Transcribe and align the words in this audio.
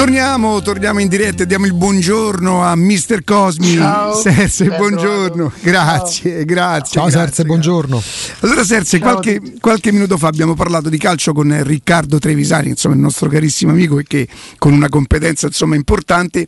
Turn 0.00 0.09
Torniamo, 0.20 0.60
torniamo 0.60 1.00
in 1.00 1.08
diretta 1.08 1.44
e 1.44 1.46
diamo 1.46 1.64
il 1.64 1.72
buongiorno 1.72 2.62
a 2.62 2.76
Mister 2.76 3.24
Cosmi. 3.24 3.76
Ciao. 3.76 4.12
Serse, 4.12 4.66
Ben 4.66 4.76
buongiorno. 4.76 5.50
Grazie, 5.62 6.36
Ciao. 6.36 6.44
grazie. 6.44 6.92
Ciao 6.92 7.04
grazie, 7.04 7.10
Serse, 7.10 7.44
buongiorno. 7.44 8.02
Allora 8.40 8.62
Serse, 8.62 8.98
qualche, 8.98 9.40
qualche 9.58 9.90
minuto 9.90 10.18
fa 10.18 10.28
abbiamo 10.28 10.52
parlato 10.52 10.90
di 10.90 10.98
calcio 10.98 11.32
con 11.32 11.58
Riccardo 11.64 12.18
Trevisani, 12.18 12.68
insomma 12.68 12.96
il 12.96 13.00
nostro 13.00 13.30
carissimo 13.30 13.72
amico 13.72 13.98
e 13.98 14.04
che 14.06 14.28
con 14.58 14.74
una 14.74 14.90
competenza 14.90 15.46
insomma 15.46 15.74
importante 15.74 16.46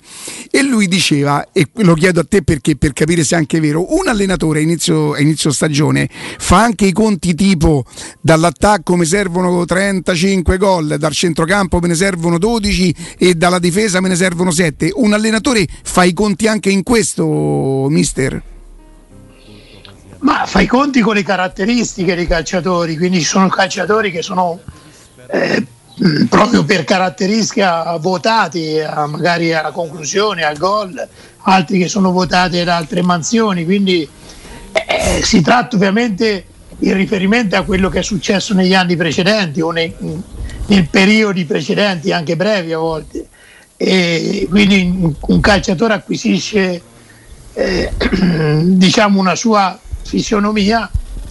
e 0.50 0.62
lui 0.62 0.86
diceva, 0.86 1.48
e 1.50 1.66
lo 1.76 1.94
chiedo 1.94 2.20
a 2.20 2.26
te 2.28 2.42
perché 2.42 2.76
per 2.76 2.92
capire 2.92 3.24
se 3.24 3.36
è 3.36 3.38
anche 3.38 3.58
vero, 3.58 3.96
un 3.96 4.06
allenatore 4.06 4.58
a 4.58 4.62
inizio, 4.62 5.14
a 5.14 5.20
inizio 5.20 5.50
stagione 5.50 6.10
fa 6.10 6.62
anche 6.62 6.84
i 6.84 6.92
conti 6.92 7.34
tipo 7.34 7.86
dall'attacco 8.20 8.96
mi 8.96 9.06
servono 9.06 9.64
35 9.64 10.58
gol, 10.58 10.96
dal 10.98 11.12
centrocampo 11.12 11.78
me 11.80 11.88
ne 11.88 11.94
servono 11.94 12.36
12 12.36 12.94
e 13.16 13.34
dalla 13.34 13.60
difesa 13.62 14.00
me 14.00 14.08
ne 14.08 14.16
servono 14.16 14.50
7. 14.50 14.90
Un 14.94 15.12
allenatore 15.12 15.66
fa 15.82 16.02
i 16.04 16.12
conti 16.12 16.48
anche 16.48 16.68
in 16.68 16.82
questo, 16.82 17.86
mister? 17.88 18.42
Ma 20.18 20.44
fai 20.46 20.64
i 20.64 20.66
conti 20.66 21.00
con 21.00 21.14
le 21.14 21.22
caratteristiche 21.22 22.14
dei 22.14 22.26
calciatori, 22.26 22.96
quindi 22.96 23.18
ci 23.20 23.24
sono 23.24 23.48
calciatori 23.48 24.10
che 24.10 24.22
sono 24.22 24.60
eh, 25.28 25.66
proprio 26.28 26.64
per 26.64 26.84
caratteristica 26.84 27.96
votati 27.96 28.78
a- 28.80 29.06
magari 29.06 29.52
alla 29.52 29.72
conclusione, 29.72 30.44
al 30.44 30.58
gol, 30.58 31.08
altri 31.44 31.78
che 31.78 31.88
sono 31.88 32.12
votati 32.12 32.58
ad 32.58 32.68
altre 32.68 33.02
mansioni, 33.02 33.64
quindi 33.64 34.08
eh, 34.72 35.22
si 35.22 35.40
tratta 35.40 35.76
ovviamente 35.76 36.46
in 36.78 36.94
riferimento 36.94 37.56
a 37.56 37.62
quello 37.62 37.88
che 37.88 38.00
è 38.00 38.02
successo 38.02 38.54
negli 38.54 38.74
anni 38.74 38.96
precedenti 38.96 39.60
o 39.60 39.70
nei, 39.70 39.94
nei 40.66 40.82
periodi 40.84 41.44
precedenti, 41.44 42.12
anche 42.12 42.36
brevi 42.36 42.72
a 42.72 42.78
volte. 42.78 43.21
E 43.84 44.46
quindi 44.48 45.12
un- 45.18 45.40
calciatore 45.40 45.94
acquisisce 45.94 46.80
eh, 47.52 47.92
diciamo 48.62 49.18
una 49.18 49.34
sua 49.34 49.76
fisionomia 50.04 50.88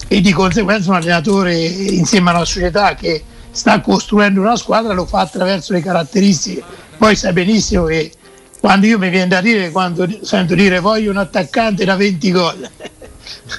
e 0.09 0.19
di 0.19 0.33
conseguenza 0.33 0.89
un 0.89 0.97
allenatore 0.97 1.57
insieme 1.57 2.31
alla 2.31 2.43
società 2.43 2.93
che 2.95 3.23
sta 3.51 3.79
costruendo 3.79 4.41
una 4.41 4.57
squadra 4.57 4.91
lo 4.91 5.05
fa 5.05 5.21
attraverso 5.21 5.71
le 5.71 5.79
caratteristiche. 5.79 6.61
Poi 6.97 7.15
sai 7.15 7.31
benissimo 7.31 7.85
che 7.85 8.11
quando 8.59 8.85
io 8.85 8.99
mi 8.99 9.09
viene 9.09 9.29
da 9.29 9.39
dire, 9.39 9.71
quando 9.71 10.05
sento 10.21 10.53
dire 10.53 10.81
voglio 10.81 11.09
un 11.09 11.17
attaccante 11.17 11.85
da 11.85 11.95
20 11.95 12.31
gol, 12.33 12.69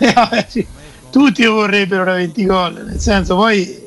tutti 1.11 1.47
vorrebbero 1.47 2.05
da 2.05 2.13
20 2.13 2.45
gol, 2.45 2.85
nel 2.89 3.01
senso 3.01 3.37
poi 3.37 3.81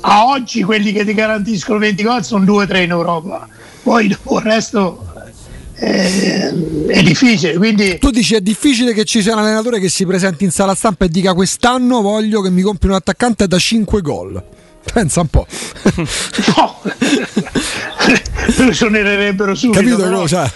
a 0.00 0.24
oggi 0.24 0.62
quelli 0.62 0.92
che 0.92 1.04
ti 1.04 1.12
garantiscono 1.12 1.78
20 1.78 2.02
gol 2.02 2.24
sono 2.24 2.44
2-3 2.46 2.82
in 2.82 2.90
Europa, 2.90 3.46
poi 3.82 4.08
dopo 4.08 4.38
il 4.38 4.44
resto 4.44 5.04
eh, 5.74 6.86
è 6.86 7.02
difficile, 7.02 7.54
quindi 7.54 7.98
Tu 7.98 8.10
dici 8.10 8.34
è 8.34 8.40
difficile 8.40 8.92
che 8.92 9.04
ci 9.04 9.22
sia 9.22 9.32
un 9.32 9.38
allenatore 9.40 9.80
che 9.80 9.88
si 9.88 10.04
presenti 10.04 10.44
in 10.44 10.50
sala 10.50 10.74
stampa 10.74 11.06
e 11.06 11.08
dica 11.08 11.32
quest'anno 11.32 12.02
voglio 12.02 12.42
che 12.42 12.50
mi 12.50 12.62
compri 12.62 12.88
un 12.88 12.94
attaccante 12.94 13.46
da 13.46 13.58
5 13.58 14.00
gol. 14.02 14.42
Pensa 14.92 15.20
un 15.20 15.28
po'. 15.28 15.46
no, 16.56 16.80
lo 18.64 18.72
sonererebbero 18.72 19.54
subito. 19.54 19.78
Capito 19.78 20.02
però, 20.02 20.20
cosa? 20.20 20.52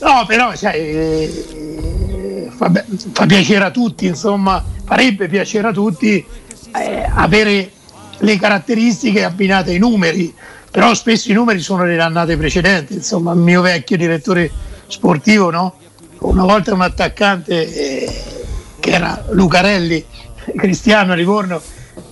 no, 0.00 0.24
però 0.26 0.54
sai, 0.54 0.80
eh, 0.80 2.50
fa, 2.56 2.70
fa 3.12 3.26
piacere 3.26 3.64
a 3.64 3.70
tutti, 3.70 4.06
insomma, 4.06 4.64
farebbe 4.84 5.28
piacere 5.28 5.68
a 5.68 5.72
tutti 5.72 6.24
eh, 6.74 7.10
avere 7.14 7.70
le 8.18 8.38
caratteristiche 8.38 9.24
abbinate 9.24 9.70
ai 9.70 9.78
numeri, 9.78 10.34
però 10.78 10.94
spesso 10.94 11.28
i 11.32 11.34
numeri 11.34 11.58
sono 11.58 11.84
delle 11.84 12.00
annate 12.00 12.36
precedenti, 12.36 12.94
insomma, 12.94 13.32
il 13.32 13.40
mio 13.40 13.62
vecchio 13.62 13.96
direttore 13.96 14.48
sportivo, 14.86 15.50
no? 15.50 15.74
Una 16.20 16.44
volta 16.44 16.72
un 16.72 16.82
attaccante 16.82 17.74
eh, 17.74 18.22
che 18.78 18.90
era 18.90 19.24
Lucarelli, 19.30 20.04
Cristiano 20.56 21.14
a 21.14 21.16
Livorno, 21.16 21.60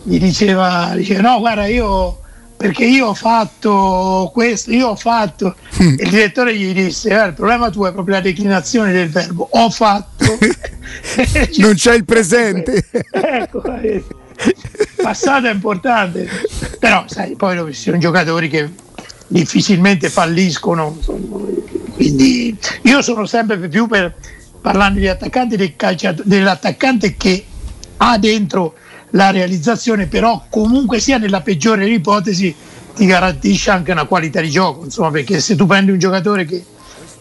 gli 0.02 0.18
diceva, 0.18 0.90
diceva 0.96 1.20
no 1.20 1.38
guarda 1.38 1.66
io 1.66 2.18
perché 2.56 2.86
io 2.86 3.06
ho 3.06 3.14
fatto 3.14 4.32
questo, 4.34 4.72
io 4.72 4.88
ho 4.88 4.96
fatto 4.96 5.54
e 5.78 5.84
il 5.84 6.10
direttore 6.10 6.56
gli 6.56 6.74
disse 6.74 7.10
"Eh, 7.10 7.26
il 7.26 7.34
problema 7.34 7.70
tuo 7.70 7.86
è 7.86 7.92
proprio 7.92 8.16
la 8.16 8.20
declinazione 8.20 8.90
del 8.90 9.10
verbo 9.10 9.46
ho 9.48 9.70
fatto 9.70 10.24
Non 11.58 11.74
c'è 11.74 11.94
il 11.94 12.04
presente. 12.04 12.84
ecco 13.12 13.62
eh, 13.76 14.02
passato 14.96 15.46
è 15.46 15.52
importante 15.52 16.28
però 16.86 17.04
sai 17.08 17.34
poi 17.34 17.74
sono 17.74 17.98
giocatori 17.98 18.48
che 18.48 18.70
difficilmente 19.26 20.08
falliscono 20.08 20.96
quindi 21.94 22.56
io 22.82 23.02
sono 23.02 23.26
sempre 23.26 23.58
più 23.58 23.88
per 23.88 24.14
parlando 24.60 25.00
di 25.00 25.08
attaccanti 25.08 25.56
del 25.56 25.74
dell'attaccante 26.22 27.16
che 27.16 27.44
ha 27.96 28.18
dentro 28.18 28.74
la 29.10 29.32
realizzazione 29.32 30.06
però 30.06 30.44
comunque 30.48 31.00
sia 31.00 31.18
nella 31.18 31.40
peggiore 31.40 31.88
ipotesi 31.88 32.54
ti 32.94 33.04
garantisce 33.04 33.72
anche 33.72 33.90
una 33.90 34.04
qualità 34.04 34.40
di 34.40 34.50
gioco 34.50 34.84
insomma 34.84 35.10
perché 35.10 35.40
se 35.40 35.56
tu 35.56 35.66
prendi 35.66 35.90
un 35.90 35.98
giocatore 35.98 36.44
che 36.44 36.64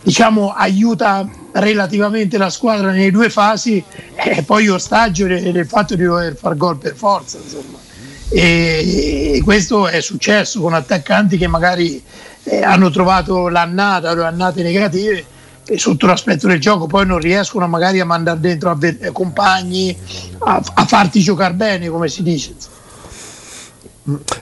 diciamo 0.03 0.53
aiuta 0.53 1.27
relativamente 1.53 2.37
la 2.37 2.51
squadra 2.51 2.91
nelle 2.91 3.09
due 3.09 3.31
fasi 3.31 3.83
e 4.13 4.43
poi 4.43 4.67
ostaggio 4.67 5.25
del, 5.25 5.51
del 5.51 5.65
fatto 5.65 5.95
di 5.95 6.03
dover 6.03 6.35
far 6.35 6.55
gol 6.55 6.77
per 6.77 6.93
forza 6.93 7.39
insomma. 7.41 7.84
E, 8.29 9.41
questo 9.43 9.87
è 9.87 10.01
successo 10.01 10.59
con 10.61 10.73
attaccanti 10.73 11.37
che 11.37 11.47
magari 11.47 12.01
eh, 12.43 12.63
hanno 12.63 12.89
trovato 12.89 13.47
l'annata 13.47 14.11
o 14.11 14.15
le 14.15 14.25
annate 14.25 14.63
negative 14.63 15.25
e 15.65 15.77
sotto 15.79 16.05
l'aspetto 16.05 16.47
del 16.47 16.59
gioco 16.59 16.85
poi 16.85 17.05
non 17.05 17.19
riescono 17.19 17.67
magari 17.67 17.99
a 17.99 18.05
mandare 18.05 18.39
dentro 18.39 18.69
avver- 18.69 19.03
eh, 19.03 19.11
compagni 19.11 19.95
a, 20.39 20.61
a 20.73 20.85
farti 20.85 21.21
giocare 21.21 21.53
bene 21.53 21.89
come 21.89 22.07
si 22.07 22.23
dice. 22.23 22.55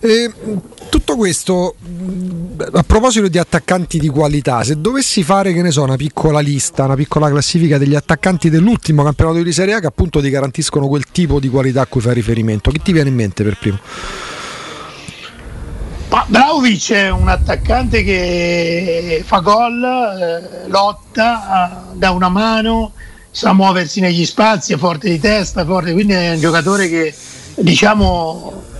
E, 0.01 0.31
tutto 0.89 1.15
questo 1.15 1.75
a 2.73 2.83
proposito 2.83 3.29
di 3.29 3.37
attaccanti 3.37 3.97
di 3.97 4.09
qualità, 4.09 4.63
se 4.63 4.79
dovessi 4.79 5.23
fare 5.23 5.53
che 5.53 5.61
ne 5.61 5.71
so, 5.71 5.83
una 5.83 5.95
piccola 5.95 6.39
lista, 6.39 6.83
una 6.83 6.95
piccola 6.95 7.29
classifica 7.29 7.77
degli 7.77 7.95
attaccanti 7.95 8.49
dell'ultimo 8.49 9.03
campionato 9.03 9.41
di 9.41 9.51
Serie 9.53 9.75
A 9.75 9.79
che 9.79 9.87
appunto 9.87 10.21
ti 10.21 10.29
garantiscono 10.29 10.87
quel 10.87 11.05
tipo 11.11 11.39
di 11.39 11.47
qualità 11.47 11.81
a 11.81 11.85
cui 11.85 12.01
fai 12.01 12.13
riferimento, 12.13 12.71
chi 12.71 12.81
ti 12.81 12.91
viene 12.91 13.09
in 13.09 13.15
mente 13.15 13.43
per 13.43 13.57
primo? 13.57 13.79
Vlaovic 16.27 16.91
è 16.91 17.09
un 17.09 17.27
attaccante 17.27 18.03
che 18.03 19.23
fa 19.25 19.39
gol, 19.39 19.83
eh, 19.83 20.67
lotta, 20.69 21.91
dà 21.93 22.11
una 22.11 22.29
mano, 22.29 22.91
sa 23.31 23.53
muoversi 23.53 23.99
negli 23.99 24.25
spazi, 24.25 24.73
è 24.73 24.77
forte 24.77 25.09
di 25.09 25.19
testa, 25.19 25.65
forte, 25.65 25.93
quindi 25.93 26.13
è 26.13 26.33
un 26.33 26.39
giocatore 26.39 26.87
che 26.87 27.13
diciamo 27.55 28.71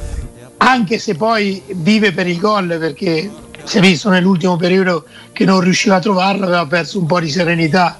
anche 0.63 0.97
se 0.97 1.16
poi 1.16 1.62
vive 1.68 2.13
per 2.13 2.25
il 2.25 2.40
gol 2.40 2.78
perché 2.79 3.29
si 3.63 3.78
è 3.78 3.81
visto 3.81 4.09
nell'ultimo 4.09 4.56
periodo 4.56 5.06
che 5.34 5.44
non 5.44 5.59
riusciva 5.59 5.96
a 5.96 6.00
trovarlo, 6.00 6.46
aveva 6.46 6.66
perso 6.66 7.00
un 7.00 7.06
po' 7.06 7.19
di 7.19 7.29
serenità. 7.29 8.00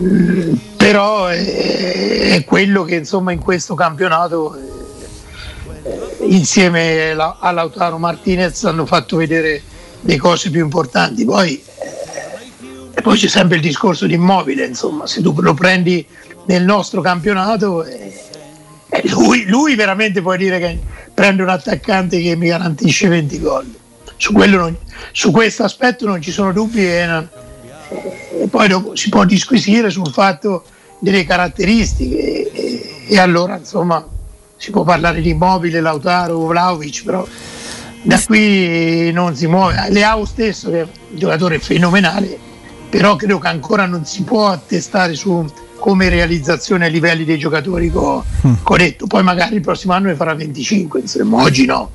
Mm, 0.00 0.54
però 0.76 1.26
è, 1.26 2.42
quello 2.46 2.84
che 2.84 2.96
insomma 2.96 3.32
in 3.32 3.38
questo 3.38 3.74
campionato 3.74 4.56
eh, 4.56 6.26
insieme 6.26 7.10
a 7.10 7.50
Lautaro 7.50 7.98
Martinez 7.98 8.64
hanno 8.64 8.86
fatto 8.86 9.16
vedere 9.16 9.62
le 10.00 10.16
cose 10.16 10.50
più 10.50 10.62
importanti. 10.62 11.24
Poi, 11.24 11.62
eh, 12.94 13.02
poi 13.02 13.18
c'è 13.18 13.28
sempre 13.28 13.56
il 13.56 13.62
discorso 13.62 14.06
di 14.06 14.14
immobile, 14.14 14.64
insomma, 14.64 15.06
se 15.06 15.20
tu 15.20 15.34
lo 15.38 15.52
prendi 15.52 16.06
nel 16.46 16.64
nostro 16.64 17.02
campionato, 17.02 17.84
eh, 17.84 18.22
lui, 19.04 19.44
lui 19.46 19.74
veramente 19.74 20.22
puoi 20.22 20.38
dire 20.38 20.58
che 20.58 20.78
prende 21.14 21.42
un 21.42 21.48
attaccante 21.48 22.20
che 22.20 22.36
mi 22.36 22.48
garantisce 22.48 23.08
20 23.08 23.40
gol. 23.40 23.74
Su, 24.16 24.32
non- 24.32 24.76
su 25.12 25.30
questo 25.30 25.62
aspetto 25.64 26.06
non 26.06 26.20
ci 26.20 26.30
sono 26.32 26.52
dubbi 26.52 26.86
e, 26.86 27.06
non- 27.06 27.28
e 28.40 28.48
poi 28.48 28.68
dopo 28.68 28.96
si 28.96 29.08
può 29.08 29.24
disquisire 29.24 29.90
sul 29.90 30.10
fatto 30.10 30.64
delle 30.98 31.24
caratteristiche 31.24 32.50
e, 32.52 33.04
e 33.08 33.18
allora 33.18 33.56
insomma 33.58 34.06
si 34.56 34.70
può 34.70 34.82
parlare 34.82 35.20
di 35.20 35.30
Immobile, 35.30 35.80
Lautaro, 35.80 36.46
Vlaovic, 36.46 37.04
però 37.04 37.26
da 38.02 38.20
qui 38.24 39.12
non 39.12 39.34
si 39.36 39.46
muove. 39.46 39.86
Leao 39.90 40.24
stesso 40.24 40.70
che 40.70 40.80
è 40.80 40.82
un 40.82 41.16
giocatore 41.16 41.58
fenomenale, 41.58 42.38
però 42.88 43.16
credo 43.16 43.38
che 43.38 43.48
ancora 43.48 43.86
non 43.86 44.04
si 44.04 44.22
può 44.22 44.48
attestare 44.48 45.14
su 45.14 45.44
come 45.84 46.08
realizzazione 46.08 46.86
a 46.86 46.88
livelli 46.88 47.26
dei 47.26 47.36
giocatori 47.36 47.90
che 47.90 47.98
ho, 47.98 48.24
che 48.40 48.72
ho 48.72 48.76
detto. 48.78 49.06
Poi 49.06 49.22
magari 49.22 49.56
il 49.56 49.60
prossimo 49.60 49.92
anno 49.92 50.06
ne 50.06 50.14
farà 50.14 50.34
25, 50.34 51.00
insomma, 51.00 51.42
oggi 51.42 51.66
no. 51.66 51.90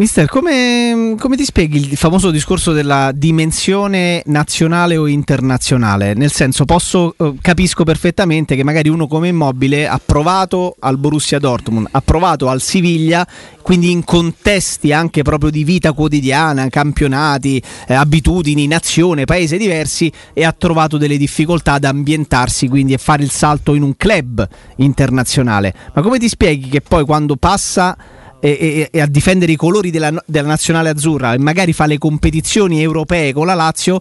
Mister, 0.00 0.28
come, 0.28 1.14
come, 1.18 1.36
ti 1.36 1.44
spieghi 1.44 1.76
il 1.76 1.94
famoso 1.98 2.30
discorso 2.30 2.72
della 2.72 3.12
dimensione 3.14 4.22
nazionale 4.24 4.96
o 4.96 5.06
internazionale? 5.06 6.14
Nel 6.14 6.32
senso, 6.32 6.64
posso, 6.64 7.14
eh, 7.18 7.34
capisco 7.38 7.84
perfettamente 7.84 8.56
che 8.56 8.64
magari 8.64 8.88
uno 8.88 9.06
come 9.06 9.28
immobile 9.28 9.86
ha 9.86 10.00
provato 10.02 10.74
al 10.78 10.96
Borussia 10.96 11.38
Dortmund, 11.38 11.88
ha 11.90 12.00
provato 12.00 12.48
al 12.48 12.62
Siviglia, 12.62 13.26
quindi 13.60 13.90
in 13.90 14.02
contesti 14.02 14.90
anche 14.90 15.20
proprio 15.20 15.50
di 15.50 15.64
vita 15.64 15.92
quotidiana, 15.92 16.70
campionati, 16.70 17.62
eh, 17.86 17.92
abitudini, 17.92 18.66
nazione, 18.66 19.26
paese 19.26 19.58
diversi 19.58 20.10
e 20.32 20.46
ha 20.46 20.54
trovato 20.56 20.96
delle 20.96 21.18
difficoltà 21.18 21.74
ad 21.74 21.84
ambientarsi, 21.84 22.68
quindi 22.68 22.94
a 22.94 22.98
fare 22.98 23.22
il 23.22 23.30
salto 23.30 23.74
in 23.74 23.82
un 23.82 23.94
club 23.98 24.48
internazionale. 24.76 25.74
Ma 25.92 26.00
come 26.00 26.18
ti 26.18 26.26
spieghi 26.26 26.70
che 26.70 26.80
poi 26.80 27.04
quando 27.04 27.36
passa 27.36 27.94
e, 28.40 28.50
e, 28.50 28.88
e, 28.90 29.00
a 29.00 29.06
difendere 29.06 29.52
i 29.52 29.56
colori 29.56 29.90
della, 29.90 30.12
della, 30.24 30.48
nazionale 30.48 30.88
azzurra 30.88 31.34
e 31.34 31.38
magari 31.38 31.72
fa 31.72 31.86
le 31.86 31.98
competizioni 31.98 32.82
europee 32.82 33.32
con 33.32 33.46
la 33.46 33.54
Lazio, 33.54 34.00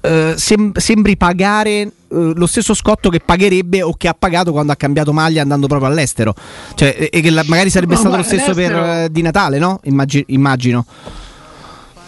eh, 0.00 0.34
sem- 0.36 0.76
sembri 0.78 1.16
pagare 1.16 1.80
eh, 1.80 1.90
lo 2.08 2.46
stesso 2.46 2.72
scotto 2.72 3.10
che 3.10 3.20
pagherebbe 3.20 3.82
o 3.82 3.94
che 3.96 4.08
ha 4.08 4.14
pagato 4.14 4.52
quando 4.52 4.72
ha 4.72 4.76
cambiato 4.76 5.12
maglia 5.12 5.42
andando 5.42 5.66
proprio 5.66 5.90
all'estero. 5.90 6.34
Cioè, 6.74 7.08
e 7.10 7.20
che 7.20 7.30
la, 7.30 7.42
magari 7.46 7.70
sarebbe 7.70 7.94
no, 7.94 8.00
stato 8.00 8.16
lo 8.16 8.22
stesso 8.22 8.54
per 8.54 8.72
eh, 8.72 9.08
di 9.10 9.22
Natale, 9.22 9.58
no? 9.58 9.80
Immagino. 9.84 10.24
immagino. 10.28 10.86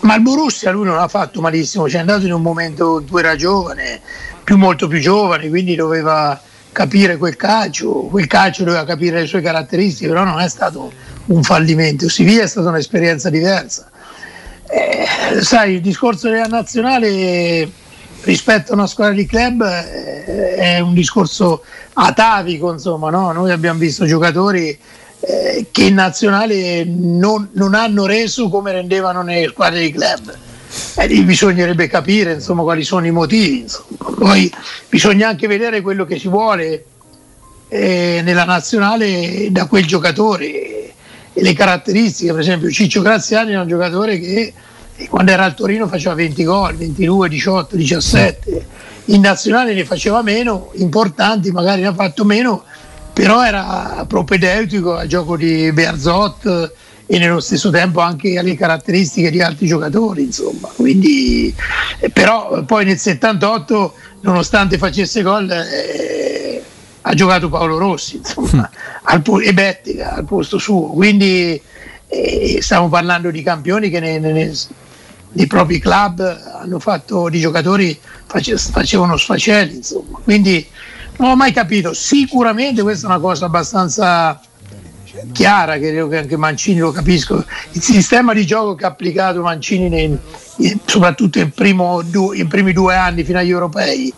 Ma 0.00 0.14
il 0.14 0.22
Borussia 0.22 0.70
lui 0.70 0.84
non 0.84 0.98
ha 0.98 1.08
fatto 1.08 1.40
malissimo, 1.40 1.88
ci 1.88 1.96
è 1.96 1.98
andato 1.98 2.26
in 2.26 2.32
un 2.32 2.42
momento 2.42 3.00
in 3.00 3.08
cui 3.08 3.18
era 3.18 3.34
giovane, 3.34 4.00
più 4.44 4.56
molto 4.56 4.86
più 4.86 5.00
giovane, 5.00 5.48
quindi 5.48 5.74
doveva 5.74 6.40
capire 6.76 7.16
quel 7.16 7.36
calcio, 7.36 7.90
quel 8.10 8.26
calcio 8.26 8.62
doveva 8.62 8.84
capire 8.84 9.20
le 9.20 9.26
sue 9.26 9.40
caratteristiche, 9.40 10.08
però 10.08 10.24
non 10.24 10.40
è 10.40 10.48
stato 10.50 10.92
un 11.28 11.42
fallimento. 11.42 12.06
Siviglia 12.06 12.42
è 12.42 12.46
stata 12.46 12.68
un'esperienza 12.68 13.30
diversa. 13.30 13.90
Eh, 14.68 15.40
sai, 15.40 15.76
il 15.76 15.80
discorso 15.80 16.28
della 16.28 16.44
nazionale 16.44 17.66
rispetto 18.24 18.72
a 18.72 18.74
una 18.74 18.86
squadra 18.86 19.14
di 19.14 19.24
club 19.24 19.62
eh, 19.62 20.54
è 20.56 20.80
un 20.80 20.92
discorso 20.92 21.64
atavico, 21.94 22.70
insomma, 22.70 23.08
no? 23.08 23.32
noi 23.32 23.52
abbiamo 23.52 23.78
visto 23.78 24.04
giocatori 24.04 24.78
eh, 25.20 25.68
che 25.70 25.84
in 25.84 25.94
nazionale 25.94 26.84
non, 26.84 27.48
non, 27.52 27.72
hanno 27.72 28.04
reso 28.04 28.50
come 28.50 28.72
rendevano 28.72 29.22
nelle 29.22 29.48
squadre 29.48 29.80
di 29.80 29.92
club. 29.92 30.36
Eh, 30.96 31.22
bisognerebbe 31.22 31.86
capire 31.88 32.34
insomma, 32.34 32.62
quali 32.62 32.84
sono 32.84 33.06
i 33.06 33.10
motivi. 33.10 33.60
Insomma. 33.60 34.14
Poi 34.18 34.52
bisogna 34.88 35.28
anche 35.28 35.46
vedere 35.46 35.80
quello 35.80 36.04
che 36.04 36.18
si 36.18 36.28
vuole 36.28 36.84
eh, 37.68 38.20
nella 38.22 38.44
nazionale 38.44 39.48
da 39.50 39.66
quel 39.66 39.86
giocatore 39.86 40.94
e 41.32 41.42
le 41.42 41.52
caratteristiche, 41.52 42.32
per 42.32 42.40
esempio 42.40 42.70
Ciccio 42.70 43.02
Graziani 43.02 43.52
è 43.52 43.58
un 43.58 43.68
giocatore 43.68 44.18
che 44.18 44.54
quando 45.10 45.30
era 45.32 45.44
al 45.44 45.54
Torino 45.54 45.86
faceva 45.86 46.14
20 46.14 46.44
gol, 46.44 46.76
22, 46.76 47.28
18, 47.28 47.76
17, 47.76 48.66
in 49.06 49.20
nazionale 49.20 49.74
ne 49.74 49.84
faceva 49.84 50.22
meno, 50.22 50.70
importanti 50.76 51.50
magari 51.50 51.82
ne 51.82 51.88
ha 51.88 51.94
fatto 51.94 52.24
meno, 52.24 52.64
però 53.12 53.44
era 53.44 54.04
propedeutico 54.08 54.96
al 54.96 55.06
gioco 55.06 55.36
di 55.36 55.70
Berzot 55.72 56.72
e 57.06 57.18
nello 57.18 57.38
stesso 57.40 57.70
tempo 57.70 58.00
anche 58.00 58.36
alle 58.36 58.56
caratteristiche 58.56 59.30
di 59.30 59.40
altri 59.40 59.66
giocatori, 59.66 60.22
insomma. 60.22 60.68
Quindi, 60.74 61.54
eh, 62.00 62.10
però 62.10 62.64
poi 62.64 62.84
nel 62.84 62.98
78, 62.98 63.94
nonostante 64.22 64.76
facesse 64.76 65.22
gol, 65.22 65.48
eh, 65.50 66.62
ha 67.08 67.14
giocato 67.14 67.48
Paolo 67.48 67.78
Rossi 67.78 68.16
insomma, 68.16 68.68
al, 69.02 69.22
e 69.42 69.54
Bettica 69.54 70.14
al 70.14 70.24
posto 70.24 70.58
suo. 70.58 70.88
Quindi 70.88 71.60
eh, 72.08 72.58
stiamo 72.60 72.88
parlando 72.88 73.30
di 73.30 73.42
campioni 73.42 73.88
che 73.88 74.00
nei, 74.00 74.18
nei, 74.18 74.52
nei, 75.32 75.46
propri 75.46 75.78
club 75.78 76.20
hanno 76.60 76.80
fatto 76.80 77.28
di 77.28 77.38
giocatori 77.38 77.96
face, 78.26 78.56
facevano 78.56 79.16
sfacelli. 79.16 79.76
Insomma. 79.76 80.18
Quindi 80.24 80.66
non 81.18 81.30
ho 81.30 81.36
mai 81.36 81.52
capito. 81.52 81.94
Sicuramente 81.94 82.82
questa 82.82 83.06
è 83.06 83.10
una 83.10 83.20
cosa 83.20 83.46
abbastanza 83.46 84.40
chiara, 85.32 85.78
credo 85.78 86.08
che 86.08 86.18
anche 86.18 86.36
Mancini 86.36 86.78
lo 86.78 86.92
capisco. 86.92 87.44
Il 87.72 87.82
sistema 87.82 88.32
di 88.32 88.46
gioco 88.46 88.74
che 88.74 88.84
ha 88.84 88.88
applicato 88.88 89.42
Mancini 89.42 89.88
nei, 89.88 90.18
soprattutto 90.84 91.38
in, 91.38 91.52
in 91.54 92.48
primi 92.48 92.72
due 92.72 92.94
anni 92.94 93.24
fino 93.24 93.38
agli 93.38 93.50
europei 93.50 94.12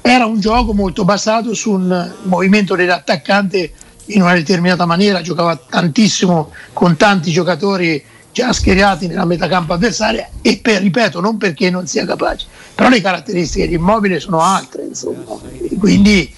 era 0.00 0.26
un 0.26 0.40
gioco 0.40 0.74
molto 0.74 1.04
basato 1.04 1.54
sul 1.54 2.14
movimento 2.24 2.74
dell'attaccante 2.74 3.72
in 4.06 4.22
una 4.22 4.34
determinata 4.34 4.84
maniera, 4.84 5.20
giocava 5.20 5.56
tantissimo 5.56 6.50
con 6.72 6.96
tanti 6.96 7.30
giocatori 7.30 8.02
già 8.32 8.52
schierati 8.52 9.06
nella 9.06 9.24
metacampo 9.24 9.74
avversaria 9.74 10.28
e 10.40 10.58
per, 10.60 10.80
ripeto, 10.80 11.20
non 11.20 11.36
perché 11.36 11.70
non 11.70 11.86
sia 11.86 12.04
capace, 12.04 12.46
però 12.74 12.88
le 12.88 13.00
caratteristiche 13.00 13.68
di 13.68 13.74
Immobile 13.74 14.18
sono 14.18 14.40
altre, 14.40 14.84
insomma. 14.84 15.38
quindi 15.78 16.32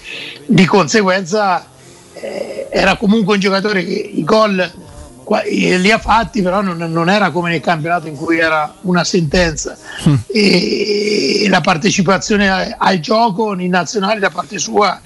di 0.45 0.65
conseguenza 0.65 1.65
eh, 2.13 2.54
era 2.75 2.97
comunque 2.97 3.35
un 3.35 3.39
giocatore 3.39 3.85
che 3.85 3.93
i 3.93 4.23
gol 4.25 4.71
li 5.47 5.91
ha 5.91 5.97
fatti, 5.97 6.41
però 6.41 6.61
non, 6.61 6.77
non, 6.77 7.09
era 7.09 7.31
come 7.31 7.49
nel 7.49 7.61
campionato 7.61 8.07
in 8.07 8.17
cui 8.17 8.37
era 8.37 8.75
una 8.81 9.05
sentenza. 9.05 9.77
Mm. 10.07 10.15
E 10.27 11.47
la 11.49 11.61
partecipazione 11.61 12.75
al 12.77 12.99
gioco 12.99 13.57
in 13.57 13.69
nazionale 13.69 14.19
da 14.19 14.29
parte 14.29 14.59
sua 14.59 14.99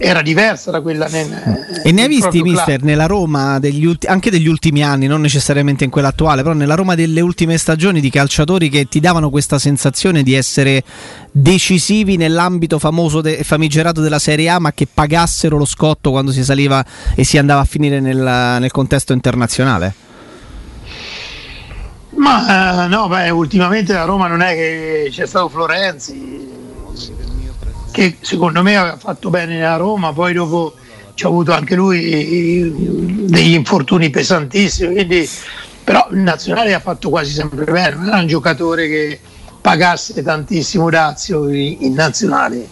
era 0.00 0.22
diversa 0.22 0.70
da 0.70 0.80
quella 0.80 1.08
nel, 1.08 1.82
e 1.82 1.90
ne 1.90 2.02
hai 2.02 2.08
visti 2.08 2.40
mister 2.40 2.82
nella 2.82 3.06
Roma 3.06 3.58
degli 3.58 3.84
ulti- 3.84 4.06
anche 4.06 4.30
degli 4.30 4.46
ultimi 4.46 4.84
anni 4.84 5.08
non 5.08 5.20
necessariamente 5.20 5.82
in 5.82 5.90
quella 5.90 6.08
attuale 6.08 6.42
però 6.42 6.54
nella 6.54 6.76
Roma 6.76 6.94
delle 6.94 7.20
ultime 7.20 7.58
stagioni 7.58 8.00
di 8.00 8.08
calciatori 8.08 8.68
che 8.68 8.86
ti 8.86 9.00
davano 9.00 9.28
questa 9.28 9.58
sensazione 9.58 10.22
di 10.22 10.34
essere 10.34 10.84
decisivi 11.32 12.16
nell'ambito 12.16 12.78
famoso 12.78 13.24
e 13.24 13.42
famigerato 13.42 14.00
della 14.00 14.20
Serie 14.20 14.48
A 14.50 14.60
ma 14.60 14.72
che 14.72 14.86
pagassero 14.92 15.56
lo 15.56 15.64
scotto 15.64 16.12
quando 16.12 16.30
si 16.30 16.44
saliva 16.44 16.84
e 17.16 17.24
si 17.24 17.36
andava 17.36 17.62
a 17.62 17.64
finire 17.64 17.98
nel, 17.98 18.16
nel 18.60 18.70
contesto 18.70 19.12
internazionale? 19.12 19.94
Ma 22.10 22.84
uh, 22.84 22.88
no 22.88 23.08
beh 23.08 23.30
ultimamente 23.30 23.92
la 23.92 24.04
Roma 24.04 24.28
non 24.28 24.42
è 24.42 24.54
che 24.54 25.08
c'è 25.10 25.26
stato 25.26 25.48
Florenzi 25.48 26.57
che 27.90 28.16
secondo 28.20 28.62
me 28.62 28.76
aveva 28.76 28.96
fatto 28.96 29.30
bene 29.30 29.56
nella 29.56 29.76
Roma, 29.76 30.12
poi 30.12 30.32
dopo 30.32 30.74
ci 31.14 31.24
ha 31.24 31.28
avuto 31.28 31.52
anche 31.52 31.74
lui 31.74 33.26
degli 33.26 33.54
infortuni 33.54 34.10
pesantissimi, 34.10 34.94
quindi, 34.94 35.28
però 35.82 36.06
il 36.12 36.18
nazionale 36.18 36.74
ha 36.74 36.80
fatto 36.80 37.08
quasi 37.08 37.32
sempre 37.32 37.64
bene, 37.64 37.96
non 37.96 38.08
era 38.08 38.18
un 38.18 38.26
giocatore 38.26 38.88
che 38.88 39.18
pagasse 39.60 40.22
tantissimo 40.22 40.88
Dazio 40.90 41.48
in 41.48 41.92
nazionale. 41.94 42.66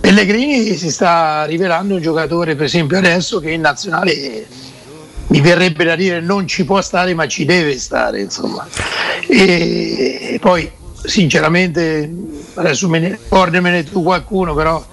Pellegrini 0.00 0.76
si 0.76 0.90
sta 0.90 1.44
rivelando 1.44 1.94
un 1.94 2.02
giocatore, 2.02 2.54
per 2.54 2.66
esempio 2.66 2.98
adesso, 2.98 3.40
che 3.40 3.50
in 3.50 3.60
nazionale 3.60 4.46
mi 5.28 5.40
verrebbe 5.40 5.84
da 5.84 5.96
dire 5.96 6.20
non 6.20 6.46
ci 6.46 6.64
può 6.64 6.80
stare 6.82 7.14
ma 7.14 7.26
ci 7.26 7.44
deve 7.44 7.78
stare 7.78 8.20
insomma 8.20 8.66
e 9.26 10.36
poi 10.40 10.70
sinceramente 11.04 12.10
adesso 12.54 12.88
me 12.88 12.98
ne 12.98 13.08
ricordamene 13.10 13.84
tu 13.84 14.02
qualcuno, 14.02 14.54
però 14.54 14.84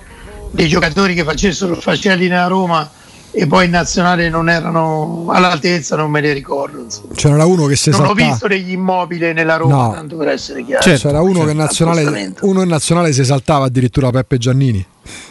dei 0.51 0.67
giocatori 0.67 1.13
che 1.13 1.23
facessero 1.23 1.75
Fascelli 1.75 2.27
nella 2.27 2.47
Roma 2.47 2.89
e 3.31 3.45
poi 3.45 3.65
in 3.65 3.71
nazionale 3.71 4.27
non 4.29 4.49
erano 4.49 5.27
all'altezza, 5.29 5.95
non 5.95 6.09
me 6.09 6.19
ne 6.21 6.33
ricordo. 6.33 6.81
Insomma. 6.81 7.13
C'era 7.13 7.45
uno 7.45 7.65
che 7.65 7.75
si 7.75 7.89
Non 7.91 7.99
saltava. 7.99 8.27
ho 8.27 8.29
visto 8.29 8.47
degli 8.47 8.71
immobili 8.71 9.33
nella 9.33 9.55
Roma, 9.57 9.87
no. 9.87 9.93
tanto 9.93 10.17
per 10.17 10.29
essere 10.29 10.63
chiaro. 10.65 10.81
Certo. 10.81 11.07
C'era 11.07 11.21
uno 11.21 11.45
che 11.45 11.51
in 11.51 11.57
nazionale, 11.57 12.33
uno 12.41 12.61
in 12.63 12.67
nazionale 12.69 13.13
si 13.13 13.23
saltava 13.23 13.65
addirittura 13.65 14.09
Peppe 14.09 14.37
Giannini, 14.37 14.83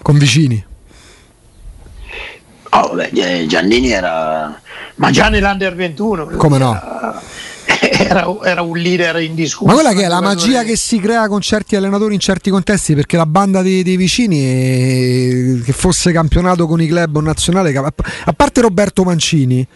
con 0.02 0.16
vicini. 0.16 0.64
Oh, 2.70 2.94
beh, 2.94 3.47
Giannini 3.47 3.90
era... 3.90 4.61
Ma 4.97 5.11
già 5.11 5.28
nell'Under 5.28 5.75
21. 5.75 6.26
Come 6.37 6.58
no? 6.58 6.75
Era 6.75 7.20
era, 8.08 8.26
era, 8.42 8.62
un 8.62 8.76
leader 8.76 9.20
indiscusso. 9.20 9.66
Ma 9.66 9.75
quella 9.75 9.92
che 9.92 10.04
è 10.04 10.08
la 10.08 10.20
magia 10.20 10.62
che 10.62 10.76
si 10.76 10.99
crea 10.99 11.28
con 11.28 11.40
certi 11.40 11.76
allenatori 11.76 12.14
in 12.14 12.20
certi 12.20 12.50
contesti, 12.50 12.94
perché 12.94 13.16
la 13.16 13.26
banda 13.26 13.62
dei, 13.62 13.82
dei 13.82 13.97
vicini, 13.97 14.38
eh, 14.38 15.61
che 15.64 15.73
fosse 15.73 16.12
campionato 16.12 16.66
con 16.66 16.80
i 16.80 16.87
club 16.87 17.16
o 17.16 17.20
nazionale, 17.20 17.76
a 17.76 18.32
parte 18.32 18.61
Roberto 18.61 19.04
Mancini, 19.04 19.66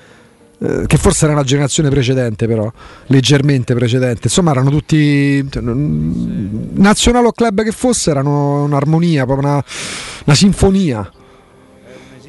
eh, 0.58 0.84
che 0.86 0.96
forse 0.96 1.24
era 1.24 1.34
una 1.34 1.44
generazione 1.44 1.88
precedente, 1.88 2.46
però 2.46 2.70
leggermente 3.06 3.74
precedente, 3.74 4.20
insomma, 4.24 4.52
erano 4.52 4.70
tutti 4.70 5.44
cioè, 5.50 5.62
nazionale 5.62 7.26
o 7.26 7.32
club 7.32 7.62
che 7.62 7.72
fosse, 7.72 8.10
erano 8.10 8.62
un'armonia, 8.64 9.24
proprio 9.24 9.48
una, 9.48 9.64
una 10.24 10.36
sinfonia. 10.36 11.10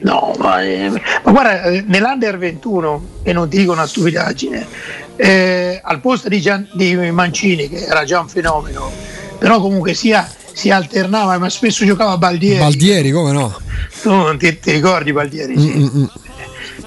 No, 0.03 0.33
ma, 0.37 0.61
eh, 0.61 0.89
ma 0.89 1.31
guarda, 1.31 1.63
eh, 1.63 1.83
nell'Under 1.87 2.37
21, 2.37 3.07
e 3.23 3.31
non 3.31 3.47
ti 3.47 3.57
dico 3.57 3.71
una 3.71 3.87
stupidaggine, 3.87 4.67
eh, 5.15 5.79
al 5.81 6.01
posto 6.01 6.27
di, 6.27 6.41
Gian, 6.41 6.67
di, 6.73 6.95
Mancini, 7.11 7.69
che 7.69 7.85
era 7.85 8.03
già 8.03 8.19
un 8.19 8.27
fenomeno, 8.27 8.91
però 9.37 9.61
comunque 9.61 9.93
sia, 9.93 10.29
si 10.51 10.69
alternava, 10.69 11.37
ma 11.37 11.49
spesso 11.49 11.85
giocava 11.85 12.17
Baldieri. 12.17 12.59
Baldieri, 12.59 13.11
come 13.11 13.31
no? 13.31 13.57
Tu 14.01 14.09
non 14.09 14.37
ti, 14.37 14.59
ti 14.59 14.71
ricordi 14.71 15.13
Baldieri? 15.13 15.57
Sì. 15.57 16.09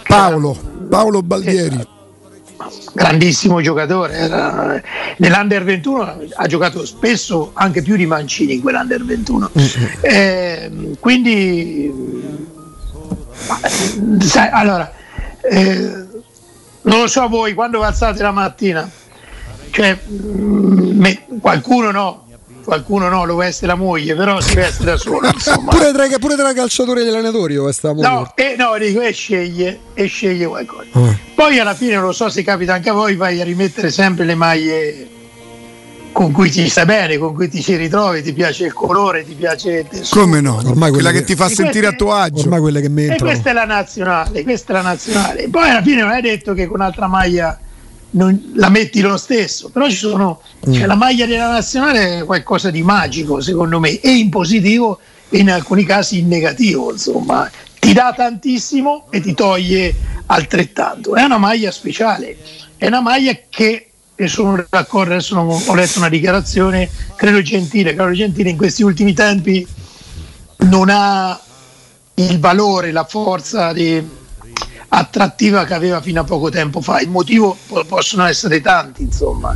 Paolo, 0.07 0.57
Paolo 0.89 1.23
Baldieri. 1.23 1.75
Esatto. 1.75 2.91
grandissimo 2.93 3.61
giocatore. 3.63 4.15
Era, 4.15 4.83
nell'Under 5.19 5.65
21 5.65 6.17
ha 6.35 6.47
giocato 6.47 6.85
spesso 6.85 7.53
anche 7.55 7.81
più 7.81 7.97
di 7.97 8.07
Mancini 8.07 8.55
in 8.55 8.61
quell'Under 8.61 9.05
21. 9.05 9.51
Eh, 10.03 10.97
quindi, 11.01 12.35
sai, 14.21 14.49
allora, 14.50 14.93
eh, 15.43 16.07
non 16.83 17.00
lo 17.00 17.07
so 17.07 17.29
voi 17.29 17.55
quando 17.55 17.79
vi 17.79 17.85
alzate 17.85 18.23
la 18.23 18.31
mattina, 18.31 18.88
cioè, 19.71 19.99
me, 20.09 21.23
qualcuno 21.41 21.91
no, 21.91 22.26
qualcuno 22.65 23.09
no, 23.09 23.25
lo 23.25 23.37
veste 23.37 23.67
la 23.67 23.75
moglie, 23.75 24.15
però 24.15 24.41
si 24.41 24.55
veste 24.55 24.85
da 24.85 24.97
solo. 24.97 25.31
pure, 25.69 25.93
tra, 25.93 26.09
pure 26.19 26.37
tra 26.37 26.53
calciatori 26.53 27.03
e 27.03 27.09
allenatori 27.09 27.55
lo 27.55 27.65
veste 27.65 27.87
la 27.87 27.93
moglie. 27.95 28.09
No, 28.09 28.33
e, 28.35 28.57
no, 28.57 28.76
dico, 28.79 29.00
e 29.00 29.12
sceglie, 29.12 29.81
e 29.95 30.07
sceglie 30.07 30.47
qualcosa. 30.47 30.87
Oh. 30.93 31.19
Poi 31.35 31.59
alla 31.59 31.75
fine, 31.75 31.95
non 31.95 32.05
lo 32.05 32.12
so 32.12 32.29
se 32.29 32.43
capita 32.43 32.75
anche 32.75 32.91
a 32.91 32.93
voi, 32.93 33.17
vai 33.17 33.41
a 33.41 33.45
rimettere 33.45 33.91
sempre 33.91 34.25
le 34.25 34.35
maglie 34.35 35.09
con 36.17 36.33
cui 36.33 36.49
ti 36.49 36.67
sta 36.71 36.87
bene, 36.87 37.19
con 37.19 37.35
cui 37.35 37.47
ti 37.51 37.61
ci 37.61 37.77
ritrovi, 37.77 38.23
ti 38.23 38.33
piace 38.33 38.65
il 38.65 38.73
colore, 38.73 39.23
ti 39.23 39.35
piace 39.35 39.81
il 39.81 39.87
tessuto. 39.87 40.21
Come 40.21 40.41
no? 40.41 40.63
Ormai 40.65 40.91
quella 40.91 41.11
che, 41.11 41.19
che 41.19 41.25
ti 41.25 41.35
fa 41.35 41.47
sentire 41.47 41.89
queste, 41.89 41.89
a 41.89 41.93
tuo 41.93 42.15
agio. 42.15 42.41
Ormai 42.41 42.61
quelle 42.61 42.81
che 42.81 42.89
mentono. 42.89 43.19
E 43.19 43.33
questa 43.35 43.51
è 43.51 43.53
la 43.53 43.67
nazionale, 43.67 44.43
questa 44.43 44.73
è 44.73 44.77
la 44.77 44.81
nazionale. 44.81 45.49
Poi 45.51 45.69
alla 45.69 45.83
fine 45.83 46.01
non 46.01 46.13
è 46.13 46.23
detto 46.23 46.55
che 46.55 46.65
con 46.69 46.81
un'altra 46.81 47.07
maglia 47.07 47.61
non, 48.13 48.53
la 48.55 48.71
metti 48.71 49.03
lo 49.03 49.19
stesso, 49.19 49.69
però 49.69 49.91
ci 49.91 49.97
sono, 49.97 50.41
mm. 50.67 50.73
cioè, 50.73 50.87
la 50.87 50.95
maglia 50.95 51.27
della 51.27 51.51
nazionale 51.51 52.21
è 52.21 52.25
qualcosa 52.25 52.71
di 52.71 52.83
magico 52.83 53.43
secondo 53.43 53.79
me, 53.79 54.01
e 54.01 54.17
in 54.17 54.31
positivo 54.31 54.99
e 55.29 55.41
in 55.41 55.51
alcuni 55.51 55.85
casi 55.85 56.21
in 56.21 56.29
negativo, 56.29 56.93
insomma, 56.93 57.51
ti 57.79 57.93
dà 57.93 58.15
tantissimo 58.17 59.09
e 59.11 59.21
ti 59.21 59.35
toglie 59.35 59.95
altrettanto. 60.25 61.15
È 61.15 61.23
una 61.25 61.37
maglia 61.37 61.71
speciale, 61.71 62.39
è 62.79 62.87
una 62.87 63.03
maglia 63.03 63.39
che, 63.51 63.91
e 64.17 64.29
sono 64.29 64.65
d'accordo, 64.69 65.13
adesso 65.13 65.37
ho 65.37 65.75
letto 65.75 65.99
una 65.99 66.09
dichiarazione, 66.09 66.89
credo 67.15 67.43
Gentile, 67.43 67.95
credo 67.95 68.13
Gentile 68.13 68.51
in 68.51 68.57
questi 68.57 68.83
ultimi 68.83 69.13
tempi 69.13 69.67
non 70.59 70.89
ha 70.91 71.39
il 72.15 72.41
valore, 72.41 72.93
la 72.93 73.05
forza 73.05 73.73
di 73.75 74.03
attrattiva 74.89 75.65
che 75.65 75.75
aveva 75.75 76.01
fino 76.01 76.21
a 76.21 76.25
poco 76.25 76.49
tempo 76.49 76.81
fa. 76.81 77.01
Il 77.01 77.11
motivo 77.11 77.57
possono 77.87 78.25
essere 78.25 78.63
tanti, 78.63 79.03
insomma. 79.03 79.55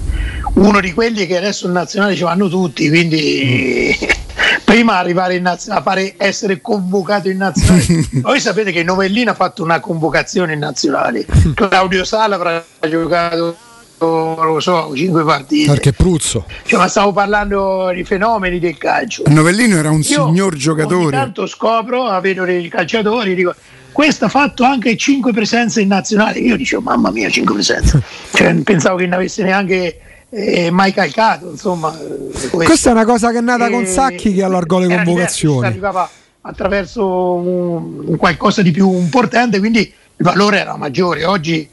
Uno 0.55 0.81
di 0.81 0.93
quelli 0.93 1.26
che 1.26 1.38
adesso 1.38 1.67
in 1.67 1.73
nazionale 1.73 2.14
ci 2.14 2.23
vanno 2.23 2.49
tutti, 2.49 2.88
quindi 2.88 3.97
prima 4.64 4.99
arrivare 4.99 5.37
in 5.37 5.43
nazionale, 5.43 5.81
a 5.81 5.85
fare 5.85 6.14
essere 6.19 6.61
convocato 6.61 7.31
in 7.31 7.38
nazionale. 7.38 8.09
Voi 8.21 8.40
sapete 8.40 8.73
che 8.73 8.83
Novellino 8.83 9.31
ha 9.31 9.35
fatto 9.35 9.62
una 9.62 9.81
convocazione 9.81 10.52
in 10.52 10.59
nazionale. 10.59 11.25
Claudio 11.55 12.05
Sala 12.05 12.35
avrà 12.35 12.62
giocato 12.87 13.69
non 14.07 14.47
lo 14.47 14.61
so, 14.61 14.92
cinque 14.95 15.25
partite. 15.25 15.71
Perché 15.71 15.92
Pruzzo. 15.92 16.47
Cioè, 16.64 16.78
ma 16.78 16.88
stavo 16.88 17.12
parlando 17.12 17.90
di 17.92 18.04
fenomeni 18.04 18.59
del 18.59 18.78
calcio. 18.78 19.25
Novellino 19.26 19.76
era 19.76 19.90
un 19.90 20.00
Io 20.00 20.26
signor 20.26 20.54
giocatore. 20.54 20.97
Ogni 20.97 21.11
tanto 21.11 21.47
scopro, 21.47 22.19
vedo 22.21 22.45
dei 22.45 22.69
calciatori, 22.69 23.35
dico 23.35 23.54
questo 23.92 24.26
ha 24.26 24.28
fatto 24.28 24.64
anche 24.64 24.97
5 24.97 25.33
presenze 25.33 25.80
in 25.80 25.88
nazionale. 25.88 26.38
Io 26.38 26.57
dicevo, 26.57 26.83
mamma 26.83 27.11
mia, 27.11 27.28
5 27.28 27.54
presenze. 27.54 28.02
Cioè, 28.33 28.54
pensavo 28.62 28.97
che 28.97 29.07
ne 29.07 29.14
avesse 29.16 29.42
neanche 29.42 30.00
eh, 30.30 30.71
mai 30.71 30.92
calcato. 30.92 31.50
Insomma, 31.50 31.90
questo. 31.90 32.57
Questa 32.57 32.88
è 32.90 32.92
una 32.92 33.04
cosa 33.04 33.30
che 33.33 33.38
è 33.38 33.42
nata 33.42 33.66
e, 33.66 33.71
con 33.71 33.85
Sacchi 33.85 34.33
che 34.33 34.42
allargò 34.42 34.78
le 34.78 34.95
convocazioni. 34.95 35.66
Arrivava 35.66 36.09
attraverso 36.42 37.35
un, 37.35 38.04
un 38.07 38.16
qualcosa 38.16 38.62
di 38.62 38.71
più 38.71 38.90
importante, 38.95 39.59
quindi 39.59 39.80
il 39.80 40.25
valore 40.25 40.61
era 40.61 40.76
maggiore. 40.76 41.25
Oggi 41.25 41.69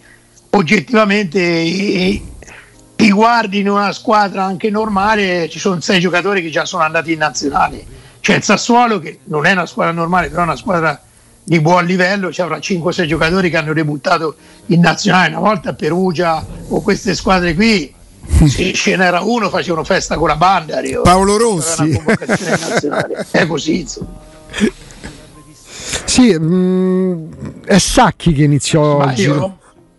oggettivamente 0.57 1.41
ti 2.95 3.11
guardi 3.11 3.59
in 3.59 3.69
una 3.69 3.91
squadra 3.91 4.43
anche 4.43 4.69
normale, 4.69 5.47
ci 5.49 5.59
sono 5.59 5.79
sei 5.81 5.99
giocatori 5.99 6.41
che 6.41 6.49
già 6.49 6.65
sono 6.65 6.83
andati 6.83 7.11
in 7.11 7.19
nazionale. 7.19 7.85
C'è 8.19 8.35
il 8.35 8.43
Sassuolo 8.43 8.99
che 8.99 9.19
non 9.25 9.45
è 9.45 9.51
una 9.51 9.67
squadra 9.67 9.93
normale, 9.93 10.29
però 10.29 10.41
è 10.41 10.45
una 10.45 10.55
squadra 10.55 10.99
di 11.43 11.61
buon 11.61 11.85
livello, 11.85 12.31
ci 12.31 12.41
avrà 12.41 12.57
5-6 12.57 13.05
giocatori 13.05 13.49
che 13.49 13.57
hanno 13.57 13.73
debuttato 13.73 14.35
in 14.67 14.81
nazionale. 14.81 15.35
Una 15.35 15.47
volta 15.47 15.69
a 15.69 15.73
Perugia 15.73 16.45
o 16.69 16.81
queste 16.81 17.13
squadre 17.15 17.53
qui 17.53 17.93
se 18.47 18.73
ce 18.73 18.97
n'era 18.97 19.21
uno 19.21 19.49
facevano 19.49 19.85
festa 19.85 20.17
con 20.17 20.27
la 20.27 20.35
banda 20.35 20.81
io, 20.81 21.01
Paolo 21.03 21.37
Rossi. 21.37 22.01
è 23.31 23.47
così 23.47 23.79
insomma. 23.81 24.25
Sì 26.03 26.37
mh, 26.37 26.45
mm, 26.45 27.27
è 27.63 27.77
Sacchi 27.77 28.33
che 28.33 28.43
iniziò 28.43 28.97
Ma 28.97 29.13
io, 29.13 29.56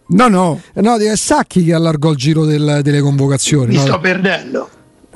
no 0.09 0.29
no 0.29 0.61
no 0.75 0.97
è 0.97 1.17
Sacchi 1.17 1.65
che 1.65 1.75
allargò 1.75 2.11
il 2.11 2.17
giro 2.17 2.45
del, 2.45 2.81
delle 2.83 3.01
convocazioni 3.01 3.73
mi 3.73 3.77
no? 3.77 3.81
sto 3.83 4.01
perdendo 4.01 4.71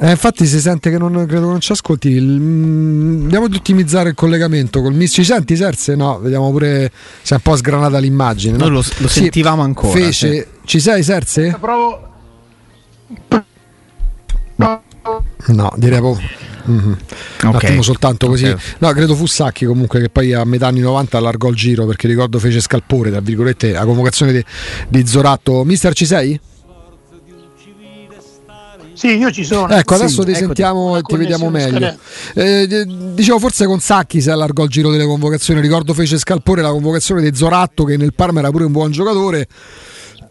eh, 0.04 0.10
infatti 0.10 0.46
si 0.46 0.58
sente 0.58 0.90
che 0.90 0.98
non, 0.98 1.12
credo 1.28 1.46
non 1.46 1.60
ci 1.60 1.70
ascolti. 1.70 2.08
Il, 2.08 2.24
mm, 2.24 3.22
andiamo 3.22 3.44
ad 3.44 3.54
ottimizzare 3.54 4.08
il 4.08 4.14
collegamento 4.16 4.82
col 4.82 4.94
Miss. 4.94 5.12
Ci 5.12 5.22
senti 5.22 5.54
Serse? 5.54 5.94
No, 5.94 6.18
vediamo 6.18 6.50
pure 6.50 6.90
se 7.22 7.34
è 7.34 7.36
un 7.36 7.42
po' 7.42 7.54
sgranata 7.54 7.98
l'immagine. 7.98 8.56
Noi 8.56 8.70
lo, 8.70 8.76
lo 8.76 8.82
sì, 8.82 9.20
sentivamo 9.20 9.62
ancora. 9.62 9.92
Fece. 9.92 10.32
Sì. 10.32 10.46
Ci 10.64 10.80
sei 10.80 11.04
Serse? 11.04 11.56
Provo. 11.60 12.10
No, 14.56 14.82
no 15.46 15.72
direi 15.76 16.00
proprio. 16.00 16.26
Mm-hmm. 16.70 16.92
Okay. 16.92 17.50
Un 17.50 17.56
attimo 17.56 17.82
soltanto 17.82 18.26
così. 18.28 18.46
Okay. 18.46 18.62
No, 18.78 18.90
credo 18.92 19.14
fu 19.14 19.26
Sacchi 19.26 19.64
comunque 19.64 20.00
che 20.00 20.08
poi 20.08 20.32
a 20.32 20.44
metà 20.44 20.68
anni 20.68 20.80
90 20.80 21.18
allargò 21.18 21.48
il 21.48 21.56
giro 21.56 21.86
perché 21.86 22.06
ricordo 22.06 22.38
fece 22.38 22.60
scalpore, 22.60 23.10
tra 23.10 23.20
virgolette, 23.20 23.72
la 23.72 23.84
convocazione 23.84 24.32
di, 24.32 24.44
di 24.88 25.06
Zoratto. 25.06 25.64
Mister, 25.64 25.94
ci 25.94 26.06
sei? 26.06 26.40
Sì, 29.02 29.16
io 29.16 29.32
ci 29.32 29.44
sono. 29.44 29.68
Ecco, 29.74 29.94
adesso 29.94 30.22
sì, 30.22 30.28
ti 30.28 30.34
sentiamo 30.36 30.96
e 30.96 31.02
ti 31.02 31.16
vediamo 31.16 31.50
meglio. 31.50 31.96
Eh, 32.34 32.86
dicevo, 33.14 33.40
forse 33.40 33.66
con 33.66 33.80
Sacchi 33.80 34.20
si 34.20 34.30
allargò 34.30 34.62
il 34.62 34.70
giro 34.70 34.92
delle 34.92 35.06
convocazioni. 35.06 35.60
Ricordo 35.60 35.92
fece 35.92 36.18
scalpore 36.18 36.62
la 36.62 36.70
convocazione 36.70 37.20
di 37.20 37.36
Zoratto, 37.36 37.82
che 37.82 37.96
nel 37.96 38.14
Parma 38.14 38.38
era 38.38 38.50
pure 38.50 38.62
un 38.62 38.70
buon 38.70 38.92
giocatore. 38.92 39.48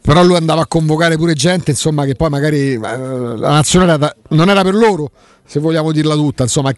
Però 0.01 0.23
lui 0.23 0.35
andava 0.35 0.61
a 0.61 0.67
convocare 0.67 1.15
pure 1.17 1.33
gente, 1.33 1.71
insomma, 1.71 2.05
che 2.05 2.15
poi 2.15 2.29
magari 2.29 2.73
eh, 2.73 2.79
la 2.79 3.49
nazionale 3.49 4.17
non 4.29 4.49
era 4.49 4.63
per 4.63 4.73
loro, 4.73 5.11
se 5.45 5.59
vogliamo 5.59 5.91
dirla 5.91 6.15
tutta. 6.15 6.43
Insomma, 6.43 6.71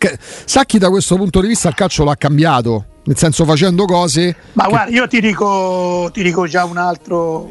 Sacchi 0.46 0.78
da 0.78 0.90
questo 0.90 1.16
punto 1.16 1.40
di 1.40 1.48
vista 1.48 1.70
il 1.70 1.76
calcio 1.76 2.04
l'ha 2.04 2.16
cambiato, 2.16 2.86
nel 3.06 3.18
senso 3.18 3.46
facendo 3.46 3.86
cose. 3.86 4.36
Ma 4.54 4.64
che... 4.64 4.70
guarda, 4.70 4.92
io 4.92 5.08
ti 5.08 5.22
dico, 5.22 6.10
ti 6.12 6.22
dico 6.22 6.48
già 6.48 6.66
un 6.66 6.78
altro 6.78 7.50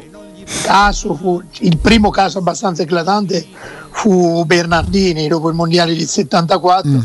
caso, 0.63 1.15
fu 1.15 1.41
il 1.59 1.77
primo 1.77 2.09
caso 2.09 2.37
abbastanza 2.37 2.83
eclatante 2.83 3.47
fu 3.93 4.43
Bernardini 4.43 5.27
dopo 5.27 5.49
il 5.49 5.55
mondiale 5.55 5.95
del 5.95 6.07
74 6.07 6.89
mm. 6.89 6.99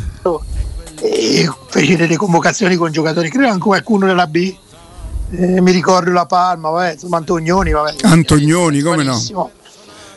e 1.03 1.49
fece 1.69 1.97
delle 1.97 2.17
convocazioni 2.17 2.77
con 2.77 2.91
giocatori, 2.91 3.31
credo 3.31 3.49
anche 3.49 3.67
qualcuno 3.67 4.07
della 4.07 4.27
B. 4.27 4.57
Eh, 5.31 5.61
mi 5.61 5.73
ricordo 5.73 6.11
la 6.11 6.27
Palma, 6.27 6.71
vabbè, 6.71 6.93
insomma 6.93 7.19
Antonioni, 7.19 7.71
vabbè, 7.73 7.97
Antonioni, 8.03 8.81
come 8.81 9.03
no? 9.03 9.51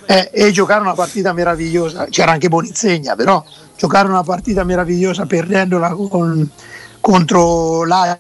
Eh, 0.06 0.30
e 0.34 0.52
giocare 0.52 0.82
una 0.82 0.94
partita 0.94 1.34
meravigliosa, 1.34 2.06
c'era 2.06 2.32
anche 2.32 2.48
Bonizzegna, 2.50 3.16
però 3.16 3.44
giocare 3.78 4.08
una 4.08 4.24
partita 4.24 4.64
meravigliosa 4.64 5.26
perdendola 5.26 5.90
con, 5.92 6.50
contro 7.00 7.86
la 7.86 8.18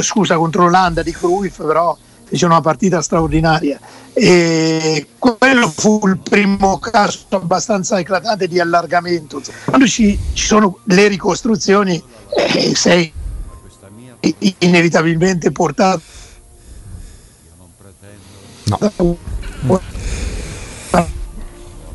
scusa, 0.00 0.36
contro 0.36 0.64
l'Olanda 0.64 1.02
di 1.02 1.12
Cruyff, 1.12 1.64
però 1.64 1.96
fece 2.24 2.46
una 2.46 2.60
partita 2.60 3.02
straordinaria 3.02 3.78
e 4.14 5.06
quello 5.18 5.68
fu 5.68 6.00
il 6.04 6.18
primo 6.18 6.78
caso 6.78 7.26
abbastanza 7.30 7.98
eclatante 7.98 8.48
di 8.48 8.58
allargamento. 8.58 9.42
Quando 9.64 9.86
ci, 9.86 10.18
ci 10.32 10.46
sono 10.46 10.78
le 10.84 11.08
ricostruzioni 11.08 12.02
eh, 12.34 12.74
sei 12.74 13.12
inevitabilmente 14.58 15.50
portato 15.50 16.00
no. 18.64 18.78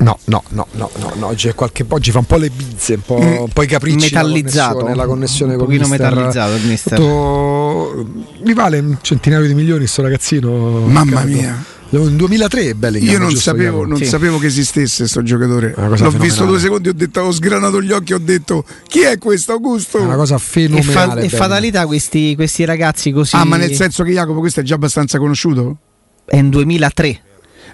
No, 0.00 0.16
no, 0.26 0.44
no, 0.50 0.66
no, 0.72 0.90
no, 0.96 1.12
no. 1.16 1.26
Oggi, 1.26 1.52
qualche, 1.54 1.84
oggi 1.88 2.12
fa 2.12 2.18
un 2.18 2.24
po' 2.24 2.36
le 2.36 2.50
bizze, 2.50 2.94
un 2.94 3.00
po', 3.04 3.18
mm. 3.20 3.36
un 3.38 3.48
po 3.48 3.62
i 3.62 3.66
capricci. 3.66 4.14
Metallizzato. 4.14 4.94
La 4.94 5.06
connessione, 5.06 5.54
un 5.54 5.58
pochino 5.58 5.88
metallizzato 5.88 6.54
il 6.54 6.66
mister. 6.66 6.98
Tutto... 6.98 8.06
Mi 8.44 8.54
vale 8.54 8.78
un 8.78 8.98
centinaio 9.00 9.46
di 9.46 9.54
milioni 9.54 9.86
sto 9.88 10.02
ragazzino. 10.02 10.86
Mamma 10.86 11.24
mia. 11.24 11.64
In 11.90 12.16
2003 12.16 12.62
è 12.62 12.74
bello. 12.74 12.98
Io 12.98 13.18
non, 13.18 13.34
sapevo, 13.34 13.86
non 13.86 13.96
sì. 13.96 14.04
sapevo, 14.04 14.38
che 14.38 14.46
esistesse 14.46 14.98
questo 14.98 15.22
giocatore. 15.22 15.74
L'ho 15.76 16.10
visto 16.10 16.44
due 16.44 16.58
secondi, 16.58 16.88
ho 16.90 16.92
detto, 16.92 17.20
ho 17.20 17.32
sgranato 17.32 17.80
gli 17.80 17.92
occhi, 17.92 18.12
ho 18.12 18.18
detto 18.18 18.64
chi 18.86 19.00
è 19.00 19.16
questo 19.16 19.52
Augusto? 19.52 19.98
È 19.98 20.02
una 20.02 20.16
cosa 20.16 20.36
fenomenale. 20.36 21.22
E, 21.22 21.28
fa- 21.28 21.36
e 21.36 21.38
fatalità 21.38 21.86
questi, 21.86 22.34
questi, 22.34 22.66
ragazzi 22.66 23.10
così. 23.10 23.36
Ah, 23.36 23.44
ma 23.44 23.56
nel 23.56 23.72
senso 23.72 24.02
che 24.02 24.12
Jacopo 24.12 24.40
questo 24.40 24.60
è 24.60 24.62
già 24.62 24.74
abbastanza 24.74 25.18
conosciuto? 25.18 25.78
È 26.26 26.36
in 26.36 26.50
2003. 26.50 27.20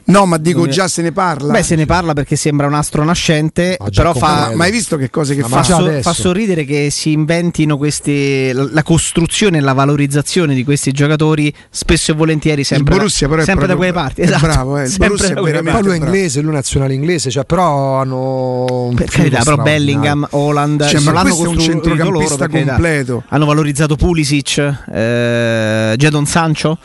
No, 0.07 0.27
ma 0.27 0.37
dico 0.37 0.67
già 0.69 0.87
se 0.89 1.01
ne 1.03 1.13
parla. 1.13 1.53
Beh, 1.53 1.63
se 1.63 1.77
ne 1.77 1.87
parla 1.87 2.13
perché 2.13 2.37
sembra 2.37 2.67
un 2.67 2.75
astro 2.75 3.05
nascente, 3.05 3.77
Ah, 3.79 3.89
però 3.95 4.13
fa, 4.13 4.53
ma 4.55 4.65
hai 4.65 4.71
visto 4.71 4.97
che 4.97 5.09
cose 5.11 5.35
che 5.35 5.41
Ma 5.43 5.49
fa? 5.49 5.63
so- 5.63 5.99
fa 6.03 6.13
sorridere 6.13 6.65
che 6.65 6.91
si 6.91 7.13
inventino 7.13 7.77
questi 7.77 8.53
la 8.53 8.83
costruzione 8.83 9.59
e 9.59 9.61
la 9.61 9.73
valorizzazione 9.73 10.55
di 10.55 10.63
questi 10.65 10.93
giocatori 10.93 11.53
spesso 11.71 12.13
e 12.13 12.15
volentieri 12.15 12.65
sempre, 12.65 12.93
il 12.95 12.99
Borussia 13.01 13.29
però 13.29 13.41
è 13.41 13.45
sempre 13.45 13.67
da 13.67 13.75
proprio- 13.75 13.93
quelle 13.93 14.07
parti 14.07 14.21
è 14.21 14.25
esatto. 14.25 14.47
bravo, 14.47 14.79
eh, 14.79 14.85
il 14.87 14.95
Borussia 14.99 15.35
da 15.35 15.41
è 15.41 15.43
veramente 15.45 15.71
Poi 15.73 15.83
lui 15.83 15.93
è 15.93 15.97
inglese, 16.05 16.41
lui 16.43 16.51
è 16.51 16.55
nazionale 16.55 16.95
inglese, 16.95 17.31
cioè, 17.31 17.45
però 17.45 18.01
hanno 18.01 18.93
per 18.95 19.09
carità, 19.09 19.43
però. 19.43 19.57
Bellingham, 19.57 20.27
Holland, 20.31 20.87
Cioè, 20.87 21.01
ma 21.01 21.13
l'hanno 21.13 21.35
questo 21.35 21.45
è 21.45 21.49
un 21.49 21.59
centrocampista 21.61 22.47
loro, 22.47 22.65
completo. 22.65 23.23
Hanno 23.29 23.47
valorizzato 23.47 23.97
Pulisic, 23.97 24.59
eh, 24.93 25.95
Jadon 25.97 26.27
Sancho. 26.27 26.79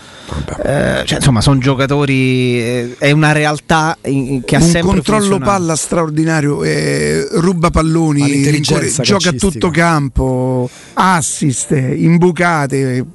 Eh, 0.63 1.03
cioè, 1.05 1.17
insomma, 1.17 1.41
sono 1.41 1.59
giocatori. 1.59 2.59
eh, 2.61 2.95
è 3.09 3.11
una 3.11 3.31
realtà 3.31 3.97
in- 4.05 4.43
che 4.45 4.55
ha 4.55 4.59
un 4.59 4.65
sempre 4.65 4.91
controllo 4.93 5.19
funzionato. 5.21 5.51
palla 5.51 5.75
straordinario, 5.75 6.63
eh, 6.63 7.27
ruba 7.31 7.69
palloni, 7.69 8.49
rincorre- 8.49 8.91
gioca 9.01 9.29
a 9.29 9.33
tutto 9.33 9.69
campo, 9.69 10.69
assist, 10.93 11.71
imbucate. 11.71 13.05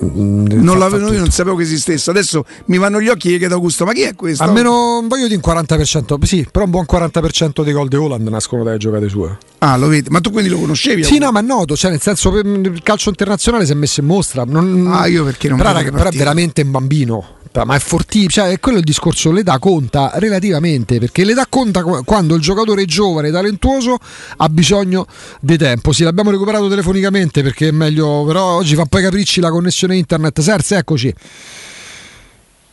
Mm, 0.00 0.46
Non, 0.46 0.78
fa- 0.78 0.88
la, 0.88 0.88
fa 0.90 0.96
io 0.96 1.18
non 1.18 1.30
sapevo 1.32 1.56
che 1.56 1.64
esistesse. 1.64 2.08
Adesso 2.10 2.44
mi 2.66 2.78
vanno 2.78 3.00
gli 3.00 3.08
occhi 3.08 3.34
e 3.34 3.38
chiedo 3.38 3.54
Augusto: 3.54 3.84
ma 3.84 3.92
chi 3.92 4.02
è 4.02 4.14
questo? 4.14 4.44
Almeno 4.44 5.04
voglio 5.08 5.26
dire 5.26 5.40
un 5.42 5.52
40%, 5.52 6.24
sì, 6.24 6.46
però 6.52 6.66
un 6.66 6.70
buon 6.70 6.84
40% 6.88 7.64
dei 7.64 7.72
gol 7.72 7.88
di 7.88 7.96
Holland 7.96 8.28
nascono 8.28 8.62
dalle 8.62 8.76
giocate 8.76 9.08
sue. 9.08 9.36
Ah, 9.58 9.76
lo 9.76 9.88
vedi, 9.88 10.08
ma 10.10 10.20
tu 10.20 10.30
quindi 10.30 10.50
lo 10.50 10.58
conoscevi? 10.60 11.02
Sì, 11.02 11.18
no, 11.18 11.32
ma 11.32 11.40
è 11.40 11.42
noto, 11.42 11.74
cioè 11.76 11.90
nel 11.90 12.00
senso 12.00 12.32
il 12.38 12.80
calcio 12.84 13.08
internazionale 13.08 13.66
si 13.66 13.72
è 13.72 13.74
messo 13.74 13.98
in 13.98 14.06
mostra. 14.06 14.44
Non, 14.44 14.86
Ah, 14.88 15.06
io 15.08 15.24
perché 15.24 15.48
non 15.48 15.58
però, 15.58 15.72
però 15.72 16.10
è 16.10 16.16
veramente 16.16 16.62
un 16.62 16.70
bambino. 16.70 17.24
Ma 17.64 17.74
è 17.74 17.78
fortissimo, 17.78 18.28
cioè, 18.28 18.50
è 18.50 18.60
quello 18.60 18.78
il 18.78 18.84
discorso, 18.84 19.32
l'età 19.32 19.58
conta 19.58 20.12
relativamente, 20.14 20.98
perché 20.98 21.24
l'età 21.24 21.46
conta 21.48 21.82
qu- 21.82 22.04
quando 22.04 22.34
il 22.34 22.40
giocatore 22.40 22.82
è 22.82 22.84
giovane, 22.84 23.30
talentuoso, 23.30 23.96
ha 24.36 24.48
bisogno 24.48 25.06
di 25.40 25.56
tempo. 25.56 25.92
Sì, 25.92 26.04
l'abbiamo 26.04 26.30
recuperato 26.30 26.68
telefonicamente 26.68 27.42
perché 27.42 27.68
è 27.68 27.72
meglio, 27.72 28.24
però 28.24 28.56
oggi 28.56 28.74
fa 28.74 28.84
poi 28.86 29.02
capricci 29.02 29.40
la 29.40 29.50
connessione 29.50 29.96
internet. 29.96 30.40
Serse, 30.40 30.76
eccoci. 30.76 31.14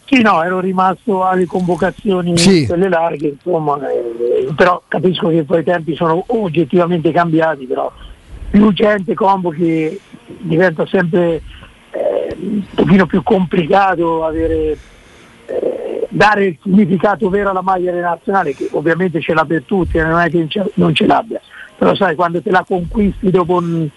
Sì, 0.07 0.21
no, 0.21 0.43
ero 0.43 0.59
rimasto 0.59 1.23
alle 1.25 1.47
convocazioni 1.47 2.37
Sì. 2.37 2.67
quelle 2.67 2.89
larghe, 2.89 3.29
insomma, 3.29 3.79
eh, 3.89 4.53
però 4.55 4.81
capisco 4.87 5.29
che 5.29 5.43
poi 5.43 5.61
i 5.61 5.63
tempi 5.63 5.95
sono 5.95 6.23
oggettivamente 6.27 7.11
cambiati, 7.11 7.65
però 7.65 7.91
più 8.51 8.71
gente 8.71 9.15
convochi 9.15 9.99
diventa 10.41 10.85
sempre 10.85 11.41
un 12.39 12.63
pochino 12.73 13.05
più 13.05 13.23
complicato 13.23 14.25
avere, 14.25 14.77
eh, 15.45 16.07
dare 16.09 16.45
il 16.45 16.57
significato 16.61 17.29
vero 17.29 17.49
alla 17.49 17.61
maglia 17.61 17.91
della 17.91 18.09
nazionale, 18.09 18.53
che 18.53 18.69
ovviamente 18.71 19.21
ce 19.21 19.33
l'ha 19.33 19.45
per 19.45 19.63
tutti, 19.63 19.97
non 19.97 20.19
è 20.19 20.29
che 20.29 20.47
non 20.75 20.93
ce- 20.93 21.05
l'abbia, 21.05 21.39
però 21.77 21.95
sai, 21.95 22.15
quando 22.15 22.41
te 22.41 22.51
la 22.51 22.63
conquisti 22.67 23.29
dopo 23.29 23.55
un 23.55 23.89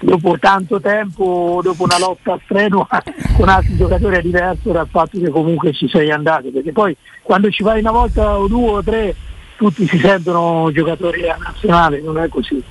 dopo 0.00 0.36
tanto 0.38 0.80
tempo, 0.80 1.60
dopo 1.62 1.84
una 1.84 1.98
lotta 1.98 2.38
strenua 2.44 2.86
con 3.36 3.48
altri 3.48 3.76
giocatori 3.76 4.16
è 4.16 4.20
diverso 4.20 4.70
dal 4.70 4.88
fatto 4.88 5.18
che 5.18 5.30
comunque 5.30 5.72
ci 5.72 5.88
sei 5.88 6.10
andato, 6.10 6.50
perché 6.50 6.72
poi 6.72 6.94
quando 7.22 7.50
ci 7.50 7.62
vai 7.62 7.80
una 7.80 7.92
volta 7.92 8.38
o 8.38 8.46
due 8.46 8.70
o 8.70 8.82
tre 8.82 9.14
tutti 9.56 9.86
si 9.86 9.98
sentono 9.98 10.70
giocatori 10.72 11.20
della 11.20 11.38
nazionale, 11.40 12.00
non 12.00 12.18
è 12.18 12.28
così. 12.28 12.62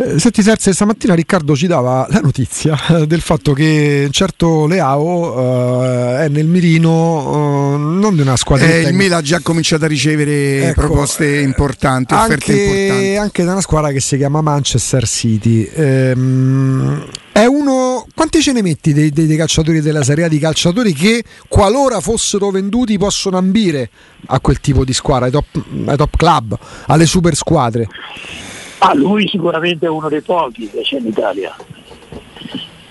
Eh, 0.00 0.20
senti 0.20 0.42
Serse, 0.42 0.72
stamattina 0.72 1.12
Riccardo 1.14 1.56
ci 1.56 1.66
dava 1.66 2.06
la 2.08 2.20
notizia 2.20 2.78
eh, 2.90 3.06
del 3.08 3.20
fatto 3.20 3.52
che 3.52 4.04
un 4.06 4.12
certo 4.12 4.68
Leao 4.68 6.14
eh, 6.20 6.26
è 6.26 6.28
nel 6.28 6.46
mirino 6.46 7.74
eh, 7.74 7.78
non 7.78 8.14
di 8.14 8.20
una 8.20 8.36
squadra 8.36 8.68
Eh, 8.68 8.82
il 8.82 8.94
Milan 8.94 9.18
ha 9.18 9.22
già 9.22 9.40
cominciato 9.40 9.86
a 9.86 9.88
ricevere 9.88 10.68
Ecco, 10.68 10.82
proposte 10.82 11.38
importanti, 11.40 12.14
offerte 12.14 12.52
importanti. 12.52 12.90
anche, 12.90 13.16
anche 13.16 13.44
da 13.44 13.50
una 13.50 13.60
squadra 13.60 13.90
che 13.90 13.98
si 13.98 14.16
chiama 14.16 14.40
Manchester 14.40 15.04
City. 15.04 15.68
Ehm, 15.74 17.04
è 17.32 17.44
uno. 17.46 18.06
Quanti 18.14 18.40
ce 18.40 18.52
ne 18.52 18.62
metti 18.62 18.92
dei, 18.92 19.10
dei- 19.10 19.26
dei 19.26 19.36
calciatori 19.36 19.80
della 19.80 20.04
Serie 20.04 20.26
A 20.26 20.28
di 20.28 20.38
calciatori 20.38 20.92
che, 20.92 21.24
qualora 21.48 21.98
fossero 21.98 22.50
venduti, 22.50 22.96
possono 22.98 23.36
ambire 23.36 23.90
a 24.26 24.38
quel 24.38 24.60
tipo 24.60 24.84
di 24.84 24.92
squadra, 24.92 25.24
ai 25.24 25.32
top, 25.32 25.60
ai 25.86 25.96
top 25.96 26.16
club, 26.16 26.56
alle 26.86 27.06
super 27.06 27.34
squadre? 27.34 27.88
Ah, 28.78 28.94
lui 28.94 29.26
sicuramente 29.28 29.86
è 29.86 29.88
uno 29.88 30.08
dei 30.08 30.20
pochi 30.20 30.68
che 30.68 30.82
c'è 30.82 30.98
in 30.98 31.06
Italia. 31.06 31.54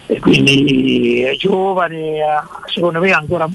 E 0.06 0.20
quindi 0.20 1.22
è 1.22 1.36
giovane, 1.36 2.20
secondo 2.66 3.00
me 3.00 3.12
ancora 3.12 3.50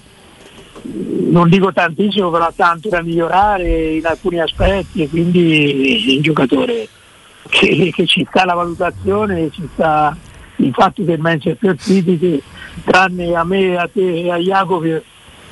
non 0.85 1.49
dico 1.49 1.73
tantissimo, 1.73 2.31
però 2.31 2.47
ha 2.47 2.53
tanto 2.55 2.89
da 2.89 3.03
migliorare 3.03 3.95
in 3.95 4.07
alcuni 4.07 4.41
aspetti 4.41 5.03
e 5.03 5.09
quindi 5.09 6.12
è 6.12 6.17
un 6.17 6.23
giocatore 6.23 6.89
che, 7.49 7.91
che 7.95 8.07
ci 8.07 8.27
sta 8.29 8.45
la 8.45 8.55
valutazione, 8.55 9.51
ci 9.51 9.69
sta 9.73 10.16
il 10.57 10.73
fatto 10.73 11.05
che 11.05 11.12
il 11.12 11.21
Manchester 11.21 11.77
City, 11.79 12.18
che, 12.18 12.42
tranne 12.85 13.35
a 13.35 13.45
me, 13.45 13.77
a 13.77 13.88
te 13.92 14.23
e 14.23 14.31
a 14.31 14.37
Jacopo, 14.37 14.85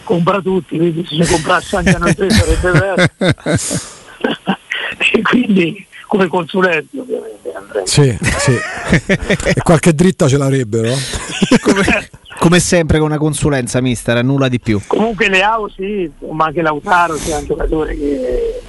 compra 0.05 0.41
tutti, 0.41 0.77
quindi 0.77 1.07
se 1.07 1.31
comprasse 1.31 1.77
anche 1.77 1.95
a 1.95 1.99
noi 1.99 2.15
tre 2.15 2.31
sarebbe 2.31 2.71
verso. 2.73 3.99
e 5.13 5.23
quindi 5.23 5.87
come 6.11 6.27
consulenti 6.27 6.99
ovviamente 6.99 7.53
Andrea. 7.55 7.87
Sì, 7.87 8.19
sì. 8.21 8.51
e 9.55 9.63
qualche 9.63 9.95
dritta 9.95 10.27
ce 10.27 10.39
l'avrebbero. 10.39 10.93
come, 11.63 12.09
come 12.41 12.59
sempre 12.59 12.99
con 12.99 13.07
una 13.07 13.17
consulenza 13.17 13.81
mister, 13.81 14.25
nulla 14.25 14.49
di 14.49 14.59
più. 14.59 14.81
Comunque 14.89 15.29
Leao 15.29 15.69
sì, 15.69 16.11
ma 16.33 16.47
anche 16.47 16.63
Lautaro 16.63 17.17
sia 17.17 17.39
un 17.39 17.47
giocatore 17.47 17.97
che 17.97 18.61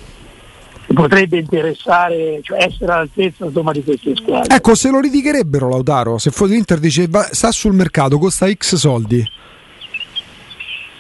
che 0.86 0.94
potrebbe 0.94 1.38
interessare, 1.38 2.40
cioè 2.44 2.64
essere 2.64 2.92
all'altezza 2.92 3.46
insomma, 3.46 3.72
di 3.72 3.84
queste 3.84 4.16
squadre. 4.16 4.56
Ecco, 4.56 4.76
se 4.76 4.90
lo 4.90 5.00
ridicherebbero 5.00 5.68
Lautaro, 5.68 6.20
se 6.20 6.30
fosse 6.30 6.54
l'Inter 6.54 6.78
dice 6.78 7.08
va- 7.08 7.30
sta 7.32 7.52
sul 7.52 7.74
mercato, 7.74 8.20
costa 8.20 8.52
X 8.52 8.76
soldi. 8.76 9.26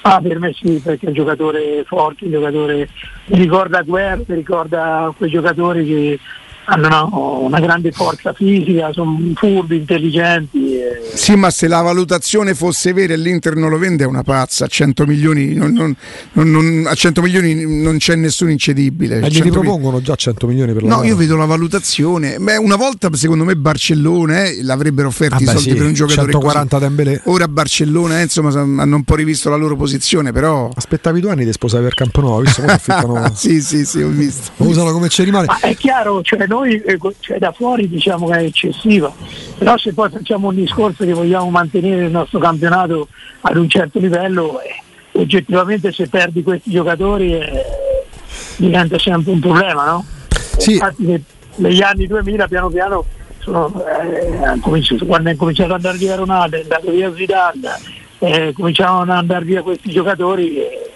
Ah, 0.03 0.19
per 0.19 0.39
me 0.39 0.51
sì, 0.53 0.81
perché 0.83 1.05
è 1.05 1.09
un 1.09 1.15
giocatore 1.15 1.83
forte, 1.85 2.25
un 2.25 2.31
giocatore 2.31 2.89
ricorda 3.25 3.83
Guerra, 3.83 4.23
ricorda 4.27 5.13
quei 5.15 5.29
giocatori 5.29 5.85
che 5.85 6.19
hanno 6.65 6.87
una, 6.87 7.03
una 7.47 7.59
grande 7.59 7.91
forza 7.91 8.33
fisica, 8.33 8.91
sono 8.93 9.17
furbi, 9.35 9.77
intelligenti. 9.77 10.75
e- 10.77 11.11
Sì, 11.13 11.35
ma 11.35 11.49
se 11.49 11.67
la 11.67 11.81
valutazione 11.81 12.53
fosse 12.53 12.93
vera 12.93 13.13
e 13.13 13.17
l'Inter 13.17 13.55
non 13.55 13.69
lo 13.69 13.77
vende 13.77 14.03
è 14.03 14.07
una 14.07 14.23
pazza. 14.23 14.65
A 14.65 14.67
100 14.67 15.05
milioni, 15.05 15.53
non, 15.53 15.71
non- 15.73 15.95
non- 16.33 16.49
non- 16.51 16.85
a 16.87 16.93
100 16.93 17.21
milioni 17.21 17.81
non 17.81 17.97
c'è 17.97 18.15
nessun 18.15 18.49
incedibile. 18.49 19.17
E 19.17 19.27
gli 19.27 19.33
100 19.35 19.43
ripropongono 19.43 20.01
già 20.01 20.15
100 20.15 20.47
milioni 20.47 20.73
per 20.73 20.83
la 20.83 20.95
No, 20.97 21.03
io 21.03 21.15
vedo 21.15 21.35
la 21.35 21.45
valutazione. 21.45 22.37
Beh, 22.39 22.57
una 22.57 22.75
volta 22.75 23.09
secondo 23.13 23.43
me 23.43 23.55
Barcellona 23.55 24.45
eh, 24.45 24.63
l'avrebbero 24.63 25.07
offerti 25.07 25.43
i 25.43 25.45
Vabbè, 25.45 25.57
soldi 25.57 25.71
sì, 25.71 25.75
per 25.77 25.85
un 25.87 25.93
giocatore 25.93 26.31
140 26.31 26.79
Dembélé. 26.79 27.17
così. 27.17 27.35
Ora 27.35 27.47
Barcellona 27.47 28.19
eh, 28.19 28.23
insomma 28.23 28.51
hanno 28.81 28.95
un 28.95 29.03
po' 29.03 29.15
rivisto 29.15 29.49
la 29.49 29.55
loro 29.55 29.75
posizione, 29.75 30.31
però 30.31 30.69
Aspettavi 30.73 31.19
due 31.19 31.31
anni 31.31 31.45
di 31.45 31.51
sposare 31.51 31.83
per 31.83 31.93
Camponuovo, 31.95 32.41
visto 32.41 32.61
come 32.61 32.73
affittano. 32.73 33.31
sì, 33.35 33.61
sì, 33.61 33.85
sì, 33.85 34.01
ho 34.01 34.09
visto. 34.09 34.51
lo 34.57 34.67
usano 34.67 34.91
come 34.91 35.09
ci 35.09 35.23
rimane. 35.23 35.45
Ma 35.47 35.59
è 35.59 35.75
chiaro, 35.75 36.21
cioè 36.21 36.47
noi 36.51 36.81
eh, 36.81 36.99
cioè 37.21 37.37
da 37.37 37.53
fuori 37.53 37.87
diciamo 37.87 38.27
che 38.27 38.37
è 38.37 38.43
eccessiva, 38.43 39.11
però 39.57 39.77
se 39.77 39.93
poi 39.93 40.09
facciamo 40.09 40.49
un 40.49 40.55
discorso 40.55 41.05
che 41.05 41.13
vogliamo 41.13 41.49
mantenere 41.49 42.05
il 42.05 42.11
nostro 42.11 42.39
campionato 42.39 43.07
ad 43.41 43.55
un 43.55 43.69
certo 43.69 43.99
livello, 43.99 44.59
eh, 44.61 44.81
oggettivamente 45.13 45.93
se 45.93 46.09
perdi 46.09 46.43
questi 46.43 46.71
giocatori 46.71 47.35
eh, 47.39 47.65
diventa 48.57 48.99
sempre 48.99 49.31
un 49.31 49.39
problema, 49.39 49.85
no? 49.85 50.05
Sì. 50.57 50.73
Infatti 50.73 51.05
ne- 51.05 51.23
negli 51.55 51.81
anni 51.81 52.07
2000 52.07 52.47
piano 52.47 52.69
piano 52.69 53.05
sono, 53.39 53.83
eh, 53.85 54.59
quando 55.05 55.29
è 55.29 55.35
cominciato 55.35 55.73
ad 55.73 55.77
andare 55.77 55.97
via 55.97 56.15
Ronaldo, 56.15 56.57
è 56.57 56.61
andato 56.61 56.91
via 56.91 57.13
Zidane, 57.15 57.59
eh, 58.19 58.53
cominciavano 58.53 59.01
ad 59.01 59.09
andare 59.09 59.45
via 59.45 59.61
questi 59.61 59.89
giocatori. 59.89 60.57
eh, 60.57 60.91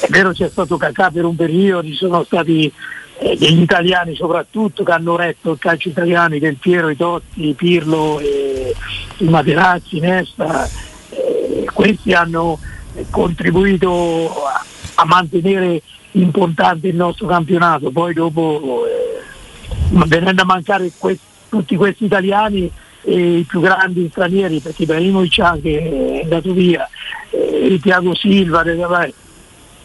è 0.00 0.08
vero 0.10 0.32
c'è 0.32 0.48
stato 0.48 0.76
Cacà 0.76 1.10
per 1.10 1.24
un 1.24 1.36
periodo, 1.36 1.86
ci 1.86 1.94
sono 1.94 2.24
stati 2.24 2.72
eh, 3.18 3.36
degli 3.36 3.60
italiani 3.60 4.14
soprattutto 4.14 4.84
che 4.84 4.92
hanno 4.92 5.16
retto 5.16 5.52
il 5.52 5.58
calcio 5.58 5.88
italiano, 5.88 6.38
Del 6.38 6.56
Piero, 6.56 6.88
i 6.88 6.96
Totti, 6.96 7.54
Pirlo, 7.54 8.20
eh, 8.20 8.74
i 9.18 9.24
Materazzi, 9.24 10.00
Nesta, 10.00 10.68
eh, 11.10 11.64
questi 11.72 12.12
hanno 12.12 12.58
eh, 12.94 13.06
contribuito 13.10 14.44
a, 14.44 14.64
a 14.96 15.04
mantenere 15.04 15.82
importante 16.12 16.88
il 16.88 16.96
nostro 16.96 17.26
campionato, 17.26 17.90
poi 17.90 18.12
dopo 18.14 18.84
eh, 18.86 20.06
venendo 20.06 20.42
a 20.42 20.46
mancare 20.46 20.90
que- 20.96 21.18
tutti 21.48 21.76
questi 21.76 22.04
italiani 22.04 22.70
i 23.08 23.44
più 23.46 23.60
grandi 23.60 24.08
stranieri, 24.10 24.58
perché 24.58 24.82
Ibrahimovic 24.82 25.38
anche 25.38 25.78
è 25.78 26.22
andato 26.24 26.52
via, 26.52 26.88
eh, 27.30 27.78
Thiago 27.80 28.14
Silva, 28.16 28.64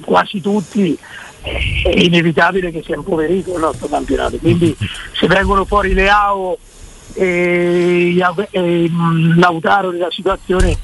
quasi 0.02 0.41
tutti, 0.41 0.98
è 1.41 1.89
inevitabile 1.89 2.71
che 2.71 2.84
sia 2.84 2.95
impoverito 2.95 3.54
il 3.54 3.60
nostro 3.60 3.88
campionato. 3.88 4.38
Quindi 4.38 4.75
se 5.13 5.27
vengono 5.27 5.65
fuori 5.65 5.93
Leao 5.93 6.58
e, 7.13 8.12
Ia- 8.15 8.47
e, 8.51 8.89
mm, 8.89 9.39
Lautaro 9.39 9.91
nella 9.91 10.12
situazione, 10.12 10.77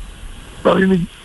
probabilmente 0.62 1.16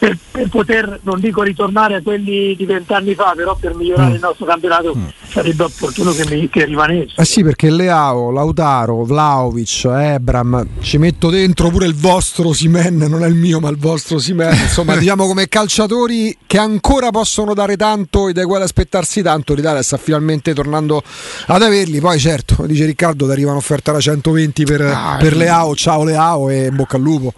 per, 0.00 0.16
per, 0.30 0.48
poter, 0.48 1.00
non 1.02 1.20
dico 1.20 1.42
ritornare 1.42 1.96
a 1.96 2.00
quelli 2.02 2.56
di 2.56 2.64
vent'anni 2.64 3.14
fa, 3.14 3.34
però 3.36 3.54
per 3.54 3.74
migliorare 3.74 4.12
mm. 4.12 4.14
il 4.14 4.20
nostro 4.20 4.46
campionato 4.46 4.94
mm. 4.96 5.04
sarebbe 5.28 5.64
opportuno 5.64 6.12
che, 6.12 6.24
mi, 6.26 6.48
che 6.48 6.64
rimanesse. 6.64 7.20
Eh 7.20 7.24
sì, 7.26 7.42
perché 7.42 7.70
Leao, 7.70 8.30
Lautaro, 8.30 9.04
Vlaovic, 9.04 9.84
Ebram, 9.84 10.66
ci 10.80 10.96
metto 10.96 11.28
dentro 11.28 11.68
pure 11.68 11.84
il 11.84 11.94
vostro 11.94 12.54
Simen, 12.54 12.96
non 12.96 13.22
è 13.22 13.26
il 13.26 13.34
mio 13.34 13.60
ma 13.60 13.68
il 13.68 13.76
vostro 13.76 14.18
Simen, 14.18 14.54
insomma 14.54 14.96
diciamo 14.98 15.26
come 15.26 15.48
calciatori 15.48 16.34
che 16.46 16.56
ancora 16.56 17.10
possono 17.10 17.52
dare 17.52 17.76
tanto 17.76 18.28
e 18.28 18.32
dai 18.32 18.46
quali 18.46 18.64
aspettarsi 18.64 19.20
tanto, 19.20 19.52
l'Italia 19.52 19.82
sta 19.82 19.98
finalmente 19.98 20.54
tornando 20.54 21.02
ad 21.48 21.62
averli, 21.62 22.00
poi 22.00 22.18
certo, 22.18 22.64
dice 22.64 22.86
Riccardo, 22.86 23.26
ti 23.26 23.32
arriva 23.32 23.50
un'offerta 23.50 23.92
da 23.92 24.00
120 24.00 24.64
per, 24.64 24.80
ah, 24.80 25.16
per 25.20 25.36
Leao, 25.36 25.76
ciao 25.76 26.04
Leao 26.04 26.48
e 26.48 26.68
in 26.68 26.74
bocca 26.76 26.96
al 26.96 27.02
lupo. 27.02 27.34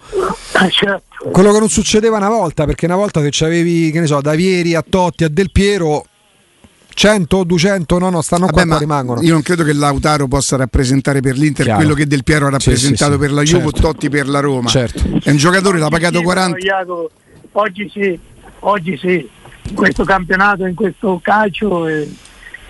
Ah, 0.53 0.69
certo 0.69 1.12
quello 1.31 1.51
che 1.51 1.59
non 1.59 1.69
succedeva 1.69 2.17
una 2.17 2.29
volta, 2.29 2.65
perché 2.65 2.85
una 2.85 2.95
volta 2.95 3.21
che 3.21 3.45
avevi, 3.45 3.91
che 3.91 3.99
ne 3.99 4.07
so, 4.07 4.21
da 4.21 4.35
Vieri 4.35 4.75
a 4.75 4.83
Totti 4.87 5.23
a 5.23 5.29
Del 5.29 5.51
Piero 5.51 6.05
100, 6.93 7.43
200, 7.43 7.97
no, 7.97 8.09
no, 8.09 8.21
stanno 8.21 8.45
Vabbè, 8.45 8.67
qua, 8.67 8.77
rimangono. 8.77 9.21
Io 9.21 9.33
non 9.33 9.41
credo 9.41 9.63
che 9.63 9.73
Lautaro 9.73 10.27
possa 10.27 10.55
rappresentare 10.57 11.21
per 11.21 11.37
l'Inter 11.37 11.65
Chiaro. 11.65 11.79
quello 11.79 11.95
che 11.95 12.05
Del 12.05 12.23
Piero 12.23 12.47
ha 12.47 12.51
rappresentato 12.51 13.11
sì, 13.11 13.17
sì, 13.17 13.25
per 13.25 13.31
la 13.31 13.41
Juve, 13.43 13.63
certo. 13.63 13.81
Totti 13.81 14.09
per 14.09 14.27
la 14.27 14.39
Roma. 14.39 14.69
Certo. 14.69 15.01
È 15.23 15.29
un 15.29 15.37
giocatore, 15.37 15.79
l'ha 15.79 15.89
pagato 15.89 16.21
40. 16.21 16.57
Oggi 17.55 17.89
sì, 17.93 18.19
oggi 18.59 18.97
sì, 18.97 19.29
in 19.69 19.75
questo 19.75 20.03
campionato, 20.03 20.65
in 20.65 20.75
questo 20.75 21.19
calcio, 21.21 21.87
eh, 21.87 22.11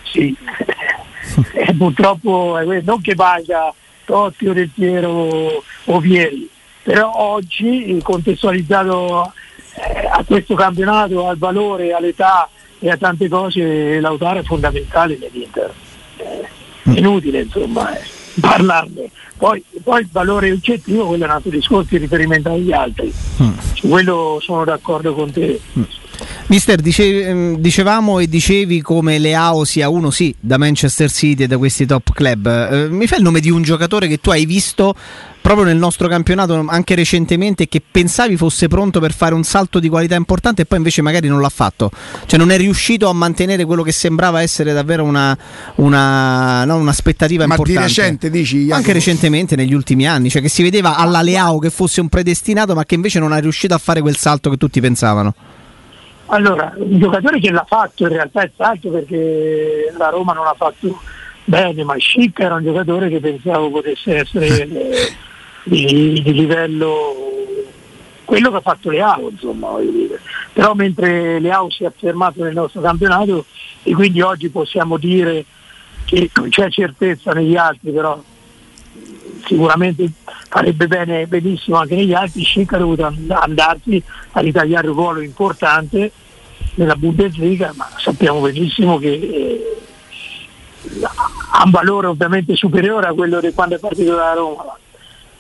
sì. 0.03 0.35
e 1.53 1.73
purtroppo 1.73 2.59
eh, 2.59 2.81
non 2.81 3.01
che 3.01 3.15
valga 3.15 3.73
Totti 4.05 4.47
o 4.47 4.53
Del 4.53 4.69
Piero 4.69 5.63
o 5.85 5.99
Vieri, 5.99 6.49
però 6.83 7.11
oggi 7.15 7.97
contestualizzato 8.03 9.31
eh, 9.75 10.07
a 10.07 10.23
questo 10.25 10.53
campionato, 10.53 11.27
al 11.27 11.37
valore, 11.37 11.93
all'età 11.93 12.47
e 12.79 12.89
a 12.89 12.97
tante 12.97 13.29
cose, 13.29 13.99
Lautaro 13.99 14.39
è 14.39 14.43
fondamentale 14.43 15.17
nell'Inter. 15.17 15.73
Eh, 16.17 16.47
è 16.83 16.97
inutile 16.97 17.41
insomma 17.41 17.97
eh, 17.97 18.01
parlarne. 18.39 19.09
Poi, 19.37 19.63
poi, 19.81 20.01
il 20.01 20.09
valore 20.11 20.51
oggettivo, 20.51 21.07
quello 21.07 21.23
è 21.23 21.27
un 21.27 21.33
altro 21.33 21.49
discorso 21.49 21.89
di 21.91 21.97
riferimento 21.97 22.51
agli 22.51 22.71
altri. 22.71 23.11
Mm. 23.41 23.51
Su 23.73 23.87
quello 23.87 24.39
sono 24.41 24.63
d'accordo 24.63 25.13
con 25.13 25.31
te. 25.31 25.59
Mm. 25.77 25.83
Mister, 26.47 26.79
dice, 26.79 27.27
ehm, 27.27 27.57
dicevamo 27.57 28.19
e 28.19 28.27
dicevi 28.27 28.81
come 28.81 29.17
Leao 29.17 29.63
sia 29.63 29.89
uno, 29.89 30.11
sì, 30.11 30.33
da 30.39 30.57
Manchester 30.57 31.09
City 31.09 31.43
e 31.43 31.47
da 31.47 31.57
questi 31.57 31.85
top 31.85 32.13
club. 32.13 32.47
Eh, 32.47 32.89
mi 32.89 33.07
fai 33.07 33.17
il 33.17 33.23
nome 33.23 33.39
di 33.39 33.49
un 33.49 33.63
giocatore 33.63 34.07
che 34.07 34.19
tu 34.19 34.29
hai 34.29 34.45
visto 34.45 34.93
proprio 35.43 35.65
nel 35.65 35.75
nostro 35.75 36.07
campionato 36.07 36.63
anche 36.69 36.95
recentemente 36.95 37.67
che 37.67 37.81
pensavi 37.81 38.37
fosse 38.37 38.69
pronto 38.69 39.01
per 39.01 39.11
fare 39.11 39.33
un 39.33 39.43
salto 39.43 39.79
di 39.79 39.89
qualità 39.89 40.15
importante 40.15 40.61
e 40.61 40.65
poi 40.65 40.77
invece 40.77 41.01
magari 41.01 41.27
non 41.27 41.41
l'ha 41.41 41.49
fatto? 41.49 41.91
Cioè 42.25 42.39
non 42.39 42.49
è 42.49 42.55
riuscito 42.55 43.09
a 43.09 43.13
mantenere 43.13 43.65
quello 43.65 43.83
che 43.83 43.91
sembrava 43.91 44.41
essere 44.41 44.71
davvero 44.71 45.03
una, 45.03 45.37
una 45.75 46.63
no, 46.63 46.77
un'aspettativa 46.77 47.45
Ma 47.45 47.55
importante. 47.55 47.79
Ma 47.81 47.85
di 47.85 47.93
recente 47.93 48.29
dici? 48.29 48.57
Jacopo. 48.59 48.75
Anche 48.75 48.93
recentemente, 48.93 49.57
negli 49.57 49.73
ultimi 49.73 50.07
anni, 50.07 50.29
cioè 50.29 50.41
che 50.41 50.47
si 50.47 50.63
vedeva 50.63 50.95
alla 50.95 51.21
Leao 51.21 51.59
che 51.59 51.69
fosse 51.69 51.99
un 51.99 52.07
predestinato 52.07 52.73
ma 52.73 52.85
che 52.85 52.95
invece 52.95 53.19
non 53.19 53.33
è 53.33 53.41
riuscito 53.41 53.73
a 53.73 53.79
fare 53.79 53.99
quel 53.99 54.15
salto 54.15 54.49
che 54.49 54.55
tutti 54.55 54.79
pensavano. 54.79 55.33
Allora, 56.27 56.73
un 56.77 56.99
giocatore 56.99 57.41
che 57.41 57.51
l'ha 57.51 57.65
fatto 57.67 58.03
in 58.03 58.13
realtà 58.13 58.43
è 58.43 58.51
salto 58.55 58.89
perché 58.91 59.93
la 59.97 60.07
Roma 60.07 60.31
non 60.31 60.47
ha 60.47 60.55
fatto 60.57 61.01
bene, 61.43 61.83
ma 61.83 61.95
Schick 61.99 62.39
era 62.39 62.55
un 62.55 62.63
giocatore 62.63 63.09
che 63.09 63.19
pensavo 63.19 63.69
potesse 63.69 64.19
essere 64.19 64.69
di, 65.63 66.21
di, 66.21 66.33
livello 66.33 67.15
quello 68.25 68.49
che 68.51 68.57
ha 68.57 68.61
fatto 68.61 68.89
Leao, 68.89 69.29
insomma, 69.29 69.69
però 70.51 70.73
mentre 70.73 71.39
Leao 71.39 71.69
si 71.69 71.83
è 71.83 71.87
affermato 71.87 72.43
nel 72.43 72.53
nostro 72.53 72.81
campionato 72.81 73.45
e 73.83 73.93
quindi 73.93 74.21
oggi 74.21 74.49
possiamo 74.49 74.97
dire 74.97 75.45
che 76.05 76.29
non 76.35 76.49
c'è 76.49 76.69
certezza 76.69 77.31
negli 77.31 77.55
altri, 77.55 77.91
però 77.91 78.21
sicuramente 79.45 80.11
farebbe 80.49 80.87
bene 80.87 81.27
benissimo 81.27 81.77
anche 81.77 81.95
negli 81.95 82.13
altri, 82.13 82.43
Schick 82.43 82.73
ha 82.73 82.77
dovuto 82.77 83.11
andarsi 83.27 84.01
a 84.31 84.39
ritagliare 84.39 84.87
un 84.87 84.95
ruolo 84.95 85.21
importante 85.21 86.11
nella 86.75 86.95
Bundesliga, 86.95 87.73
ma 87.75 87.89
sappiamo 87.97 88.39
benissimo 88.41 88.97
che 88.97 89.11
eh, 89.11 89.77
ha 91.51 91.63
un 91.63 91.71
valore 91.71 92.07
ovviamente 92.07 92.55
superiore 92.55 93.07
a 93.07 93.13
quello 93.13 93.39
di 93.39 93.53
quando 93.53 93.75
è 93.75 93.79
partito 93.79 94.15
da 94.15 94.33
Roma. 94.33 94.77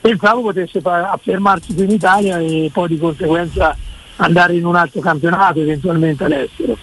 Pensavo 0.03 0.41
potesse 0.41 0.81
affermarsi 0.83 1.73
qui 1.73 1.85
in 1.85 1.91
Italia 1.91 2.37
e 2.37 2.69
poi 2.73 2.89
di 2.89 2.97
conseguenza 2.97 3.73
andare 4.17 4.55
in 4.57 4.65
un 4.65 4.75
altro 4.75 4.99
campionato, 4.99 5.61
eventualmente 5.61 6.25
all'estero, 6.25 6.77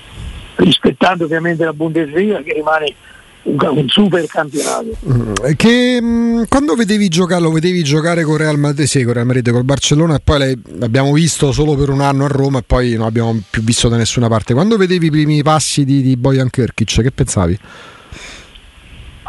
rispettando 0.54 1.24
ovviamente 1.24 1.62
la 1.62 1.74
Bundesliga 1.74 2.40
che 2.40 2.54
rimane 2.54 2.94
un, 3.42 3.88
super 3.88 4.24
campionato. 4.24 4.96
Mm, 5.06 5.34
che, 5.54 6.00
mh, 6.00 6.06
mm, 6.06 6.42
quando 6.48 6.74
vedevi 6.74 7.08
giocare, 7.08 7.42
lo 7.42 7.50
vedevi 7.50 7.82
giocare 7.82 8.22
con 8.22 8.38
Real 8.38 8.58
Madrid, 8.58 8.86
sì, 8.86 9.04
con 9.04 9.12
Real 9.12 9.26
Madrid, 9.26 9.50
col 9.50 9.64
Barcellona 9.64 10.14
e 10.14 10.20
poi 10.24 10.58
l'abbiamo 10.78 11.12
visto 11.12 11.52
solo 11.52 11.74
per 11.74 11.90
un 11.90 12.00
anno 12.00 12.24
a 12.24 12.28
Roma 12.28 12.60
e 12.60 12.62
poi 12.62 12.94
non 12.94 13.04
abbiamo 13.04 13.38
più 13.50 13.62
visto 13.62 13.90
da 13.90 13.98
nessuna 13.98 14.28
parte. 14.28 14.54
Quando 14.54 14.78
vedevi 14.78 15.08
i 15.08 15.10
primi 15.10 15.42
passi 15.42 15.84
di, 15.84 16.00
di 16.00 16.16
Bojan 16.16 16.48
Kirkic, 16.48 17.02
che 17.02 17.10
pensavi? 17.10 17.58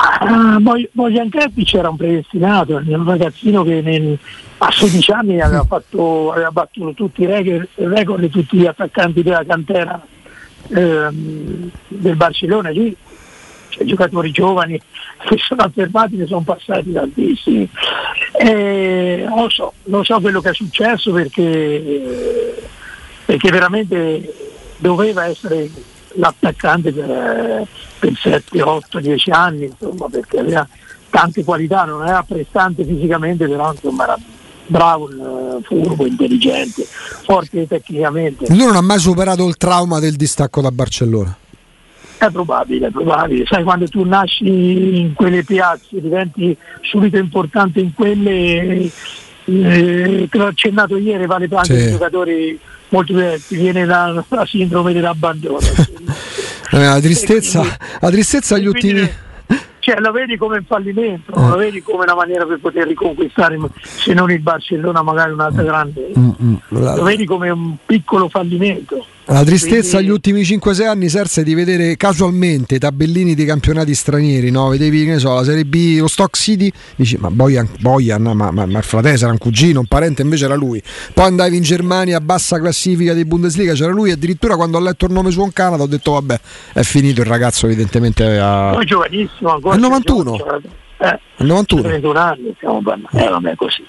Ah, 0.03 0.57
Bojan 0.93 1.29
Kirkic 1.29 1.75
era 1.75 1.89
un 1.89 1.95
predestinato, 1.95 2.81
un 2.83 3.05
ragazzino 3.05 3.63
che 3.63 3.81
nel, 3.81 4.17
a 4.57 4.71
16 4.71 5.11
anni 5.11 5.39
aveva, 5.39 5.63
fatto, 5.63 6.31
aveva 6.31 6.49
battuto 6.49 6.93
tutti 6.93 7.21
i 7.21 7.27
record, 7.27 7.67
record 7.75 8.27
tutti 8.29 8.57
gli 8.57 8.65
attaccanti 8.65 9.21
della 9.21 9.45
cantera 9.45 10.03
ehm, 10.69 11.69
del 11.87 12.15
Barcellona 12.15 12.69
lì 12.69 12.95
cioè, 13.69 13.85
giocatori 13.85 14.31
giovani 14.31 14.79
che 15.27 15.37
sono 15.37 15.61
affermati, 15.61 16.15
ne 16.15 16.25
sono 16.25 16.41
passati 16.41 16.91
tantissimi. 16.91 17.69
Eh, 18.39 19.25
non, 19.27 19.51
so, 19.51 19.73
non 19.83 20.03
so 20.03 20.19
quello 20.19 20.41
che 20.41 20.49
è 20.49 20.53
successo 20.55 21.11
perché, 21.11 22.55
perché 23.23 23.51
veramente 23.51 24.33
doveva 24.77 25.25
essere 25.25 25.69
l'attaccante 26.15 26.91
per, 26.91 27.67
per 27.99 28.17
7, 28.17 28.61
8, 28.61 28.99
10 28.99 29.31
anni, 29.31 29.65
insomma, 29.65 30.07
perché 30.09 30.39
aveva 30.39 30.67
tante 31.09 31.43
qualità, 31.43 31.83
non 31.83 32.07
era 32.07 32.23
prestante 32.23 32.83
fisicamente, 32.83 33.47
però 33.47 33.71
insomma 33.71 34.03
era 34.03 34.17
bravo, 34.65 35.09
furbo, 35.63 36.05
intelligente, 36.05 36.83
forte 36.85 37.67
tecnicamente. 37.67 38.45
Lui 38.47 38.65
non 38.65 38.75
ha 38.75 38.81
mai 38.81 38.99
superato 38.99 39.47
il 39.47 39.57
trauma 39.57 39.99
del 39.99 40.15
distacco 40.15 40.61
da 40.61 40.71
Barcellona. 40.71 41.37
È 42.17 42.29
probabile, 42.29 42.87
è 42.87 42.91
probabile. 42.91 43.45
Sai, 43.45 43.63
quando 43.63 43.87
tu 43.87 44.05
nasci 44.05 44.99
in 44.99 45.13
quelle 45.13 45.43
piazze, 45.43 45.99
diventi 45.99 46.55
subito 46.81 47.17
importante 47.17 47.79
in 47.79 47.93
quelle, 47.93 48.91
eh, 49.45 50.27
te 50.29 50.37
l'ho 50.37 50.45
accennato 50.45 50.97
ieri, 50.97 51.25
vale 51.25 51.47
anche 51.51 51.79
sì. 51.79 51.89
giocatori 51.89 52.59
molto 52.89 53.13
diversi, 53.13 53.55
viene 53.55 53.85
la, 53.85 54.23
la 54.27 54.45
sindrome 54.45 54.93
dell'abbandono. 54.93 55.57
eh, 56.71 56.79
la 56.79 56.99
tristezza, 56.99 57.59
quindi, 57.59 57.77
la 57.99 58.09
tristezza 58.09 58.55
agli 58.55 58.67
ultimi 58.67 59.09
cioè, 59.81 59.99
lo 59.99 60.11
vedi 60.11 60.37
come 60.37 60.57
un 60.57 60.63
fallimento, 60.63 61.33
eh. 61.33 61.57
vedi 61.57 61.81
come 61.81 62.03
una 62.03 62.13
maniera 62.13 62.45
per 62.45 62.59
poter 62.59 62.85
riconquistare 62.87 63.57
se 63.81 64.13
non 64.13 64.29
il 64.29 64.39
Barcellona 64.39 65.01
magari 65.01 65.31
un'altra 65.31 65.63
grande, 65.63 66.11
mm, 66.17 66.29
mm, 66.41 66.55
lo 66.67 67.03
vedi 67.03 67.25
come 67.25 67.49
un 67.49 67.75
piccolo 67.83 68.29
fallimento. 68.29 69.03
La 69.31 69.45
tristezza 69.45 69.97
Quindi... 69.97 69.97
agli 69.97 70.09
ultimi 70.09 70.41
5-6 70.41 70.87
anni 70.87 71.07
Serse 71.07 71.43
di 71.43 71.53
vedere 71.53 71.95
casualmente 71.95 72.77
tabellini 72.77 73.33
di 73.33 73.45
campionati 73.45 73.95
stranieri, 73.95 74.51
no? 74.51 74.67
vedevi 74.67 75.05
che 75.05 75.11
ne 75.11 75.19
so, 75.19 75.33
la 75.33 75.45
Serie 75.45 75.63
B, 75.63 75.99
lo 75.99 76.09
Stock 76.09 76.35
City, 76.35 76.69
dici 76.97 77.15
ma 77.17 77.31
Bojan, 77.31 77.69
Bojan 77.79 78.21
ma, 78.21 78.51
ma, 78.51 78.65
ma, 78.65 78.77
il 78.77 78.83
fratello 78.83 79.15
era 79.15 79.31
un 79.31 79.37
cugino, 79.37 79.79
un 79.79 79.85
parente, 79.85 80.21
invece 80.21 80.45
era 80.45 80.55
lui. 80.55 80.83
Poi 81.13 81.25
andavi 81.25 81.55
in 81.55 81.63
Germania 81.63 82.17
a 82.17 82.19
bassa 82.21 82.59
classifica 82.59 83.13
di 83.13 83.23
Bundesliga, 83.23 83.71
c'era 83.71 83.93
lui, 83.93 84.11
addirittura 84.11 84.57
quando 84.57 84.77
ho 84.77 84.81
letto 84.81 85.05
il 85.05 85.13
nome 85.13 85.31
su 85.31 85.41
un 85.41 85.53
Canada 85.53 85.83
ho 85.83 85.87
detto 85.87 86.11
vabbè, 86.11 86.39
è 86.73 86.81
finito 86.81 87.21
il 87.21 87.27
ragazzo 87.27 87.67
evidentemente. 87.67 88.37
Poi 88.73 88.85
giovanissimo 88.85 89.53
ancora. 89.53 89.77
È 89.77 89.79
91. 89.79 90.35
Eh, 90.97 91.19
91. 91.37 91.87
21 91.87 92.19
anni 92.19 92.53
stiamo 92.57 92.81
parlando, 92.81 93.09
eh 93.13 93.29
vabbè 93.29 93.55
così 93.55 93.81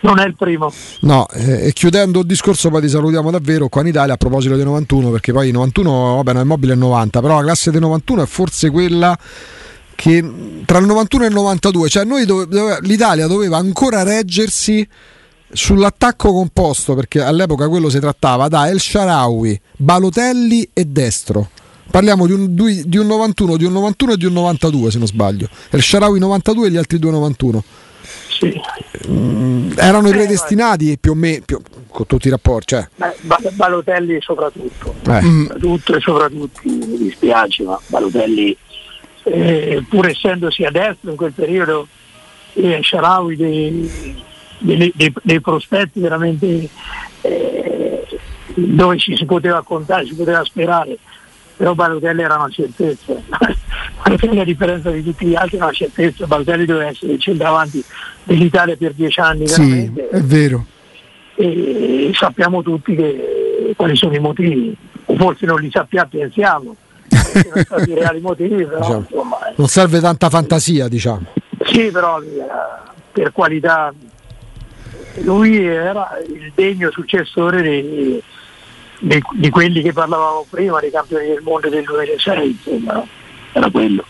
non 0.00 0.18
è 0.18 0.26
il 0.26 0.36
primo. 0.36 0.72
No, 1.00 1.26
eh, 1.32 1.66
e 1.66 1.72
chiudendo 1.72 2.20
il 2.20 2.26
discorso 2.26 2.70
poi 2.70 2.80
ti 2.82 2.88
salutiamo 2.88 3.30
davvero 3.30 3.68
qua 3.68 3.80
in 3.80 3.88
Italia 3.88 4.14
a 4.14 4.16
proposito 4.16 4.54
dei 4.54 4.64
91, 4.64 5.10
perché 5.10 5.32
poi 5.32 5.50
91, 5.50 6.16
vabbè, 6.16 6.32
no, 6.32 6.40
il 6.40 6.46
mobile 6.46 6.72
è 6.74 6.76
90, 6.76 7.20
però 7.20 7.36
la 7.36 7.42
classe 7.42 7.70
dei 7.70 7.80
91 7.80 8.22
è 8.22 8.26
forse 8.26 8.70
quella 8.70 9.18
che 9.94 10.62
tra 10.64 10.78
il 10.78 10.86
91 10.86 11.24
e 11.24 11.26
il 11.26 11.34
92, 11.34 11.88
cioè 11.88 12.04
noi 12.04 12.24
dove, 12.24 12.46
dove, 12.46 12.78
l'Italia 12.82 13.26
doveva 13.26 13.56
ancora 13.56 14.04
reggersi 14.04 14.86
sull'attacco 15.50 16.32
composto, 16.32 16.94
perché 16.94 17.20
all'epoca 17.20 17.68
quello 17.68 17.90
si 17.90 17.98
trattava 17.98 18.46
da 18.48 18.68
El 18.68 18.80
Sharawi, 18.80 19.60
Balotelli 19.76 20.70
e 20.72 20.84
Destro. 20.84 21.50
Parliamo 21.90 22.26
di 22.26 22.32
un, 22.32 22.54
di 22.54 22.96
un 22.98 23.06
91, 23.06 23.56
di 23.56 23.64
un 23.64 23.72
91 23.72 24.12
e 24.12 24.16
di 24.18 24.26
un 24.26 24.34
92 24.34 24.90
se 24.90 24.98
non 24.98 25.06
sbaglio. 25.06 25.48
El 25.70 25.82
Sharawi 25.82 26.18
92 26.18 26.66
e 26.66 26.70
gli 26.70 26.76
altri 26.76 26.98
due 26.98 27.10
91 27.10 27.64
sì. 28.28 28.60
Mm, 29.08 29.72
erano 29.76 30.08
i 30.08 30.12
predestinati 30.12 30.96
più 30.98 31.12
o 31.12 31.14
meno, 31.14 31.42
più, 31.44 31.60
con 31.88 32.06
tutti 32.06 32.28
i 32.28 32.30
rapporti. 32.30 32.74
Cioè. 32.74 32.88
Beh, 32.96 33.50
Balotelli 33.52 34.20
soprattutto, 34.20 34.94
Eh. 35.06 35.20
soprattutto 35.20 35.94
e 35.96 36.00
soprattutto, 36.00 36.60
mi 36.64 36.98
dispiace, 36.98 37.64
ma 37.64 37.78
Balotelli, 37.86 38.56
eh, 39.24 39.84
pur 39.88 40.06
essendosi 40.08 40.64
a 40.64 40.70
destra 40.70 41.10
in 41.10 41.16
quel 41.16 41.32
periodo, 41.32 41.86
eh, 42.54 42.80
Sharawi 42.82 43.36
dei, 43.36 44.16
dei, 44.58 44.92
dei- 44.94 45.14
dei 45.22 45.40
prospetti 45.40 46.00
veramente 46.00 46.68
eh, 47.22 48.06
dove 48.54 48.98
ci 48.98 49.16
si 49.16 49.24
poteva 49.24 49.62
contare, 49.62 50.06
si 50.06 50.14
poteva 50.14 50.42
sperare, 50.44 50.98
però 51.56 51.74
Balotelli 51.74 52.22
era 52.22 52.36
una 52.36 52.48
certezza. 52.50 53.14
Balotelli 54.08 54.40
a 54.40 54.44
differenza 54.44 54.90
di 54.90 55.02
tutti 55.04 55.26
gli 55.26 55.34
altri 55.34 55.56
era 55.56 55.66
una 55.66 55.74
certezza, 55.74 56.26
Balotelli 56.26 56.64
doveva 56.64 56.88
essere 56.88 57.12
il 57.12 57.20
centravanti 57.20 57.84
dell'Italia 58.24 58.76
per 58.76 58.92
dieci 58.94 59.20
anni 59.20 59.46
Sì, 59.46 59.60
veramente 59.60 60.08
è 60.08 60.20
vero. 60.22 60.64
e 61.34 62.10
sappiamo 62.14 62.62
tutti 62.62 62.94
che, 62.96 63.74
quali 63.76 63.94
sono 63.96 64.14
i 64.14 64.18
motivi, 64.20 64.74
o 65.04 65.16
forse 65.16 65.44
non 65.46 65.60
li 65.60 65.70
sappiamo, 65.70 66.08
pensiamo, 66.10 66.76
che 67.06 67.16
sono 67.50 67.62
stati 67.64 67.90
i 67.90 67.94
reali 68.00 68.20
motivi, 68.20 68.64
però 68.64 68.78
Diciamo. 68.78 68.98
insomma, 69.10 69.48
eh, 69.48 69.52
Non 69.56 69.68
serve 69.68 70.00
tanta 70.00 70.30
fantasia, 70.30 70.88
diciamo. 70.88 71.26
sì, 71.66 71.90
però 71.90 72.20
eh, 72.22 72.46
per 73.12 73.32
qualità 73.32 73.92
lui 75.22 75.64
era 75.66 76.16
il 76.26 76.50
degno 76.54 76.90
successore 76.90 77.60
dei- 77.60 78.22
dei- 79.00 79.22
di 79.34 79.50
quelli 79.50 79.82
che 79.82 79.92
parlavamo 79.92 80.46
prima, 80.48 80.80
dei 80.80 80.90
campioni 80.90 81.26
del 81.26 81.40
mondo 81.42 81.68
del 81.68 81.84
2006, 81.84 82.48
insomma? 82.64 83.04
Era 83.52 83.70
quello. 83.70 84.04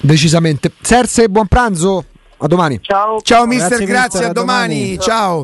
Decisamente. 0.00 0.72
Serse, 0.80 1.28
buon 1.28 1.46
pranzo. 1.46 2.04
A 2.42 2.46
domani. 2.46 2.78
Ciao. 2.80 3.20
Ciao 3.20 3.46
mister, 3.46 3.68
Grazie, 3.68 3.86
grazie, 3.86 4.24
a 4.24 4.32
domani. 4.32 4.74
domani. 4.74 4.98
Ciao. 4.98 5.38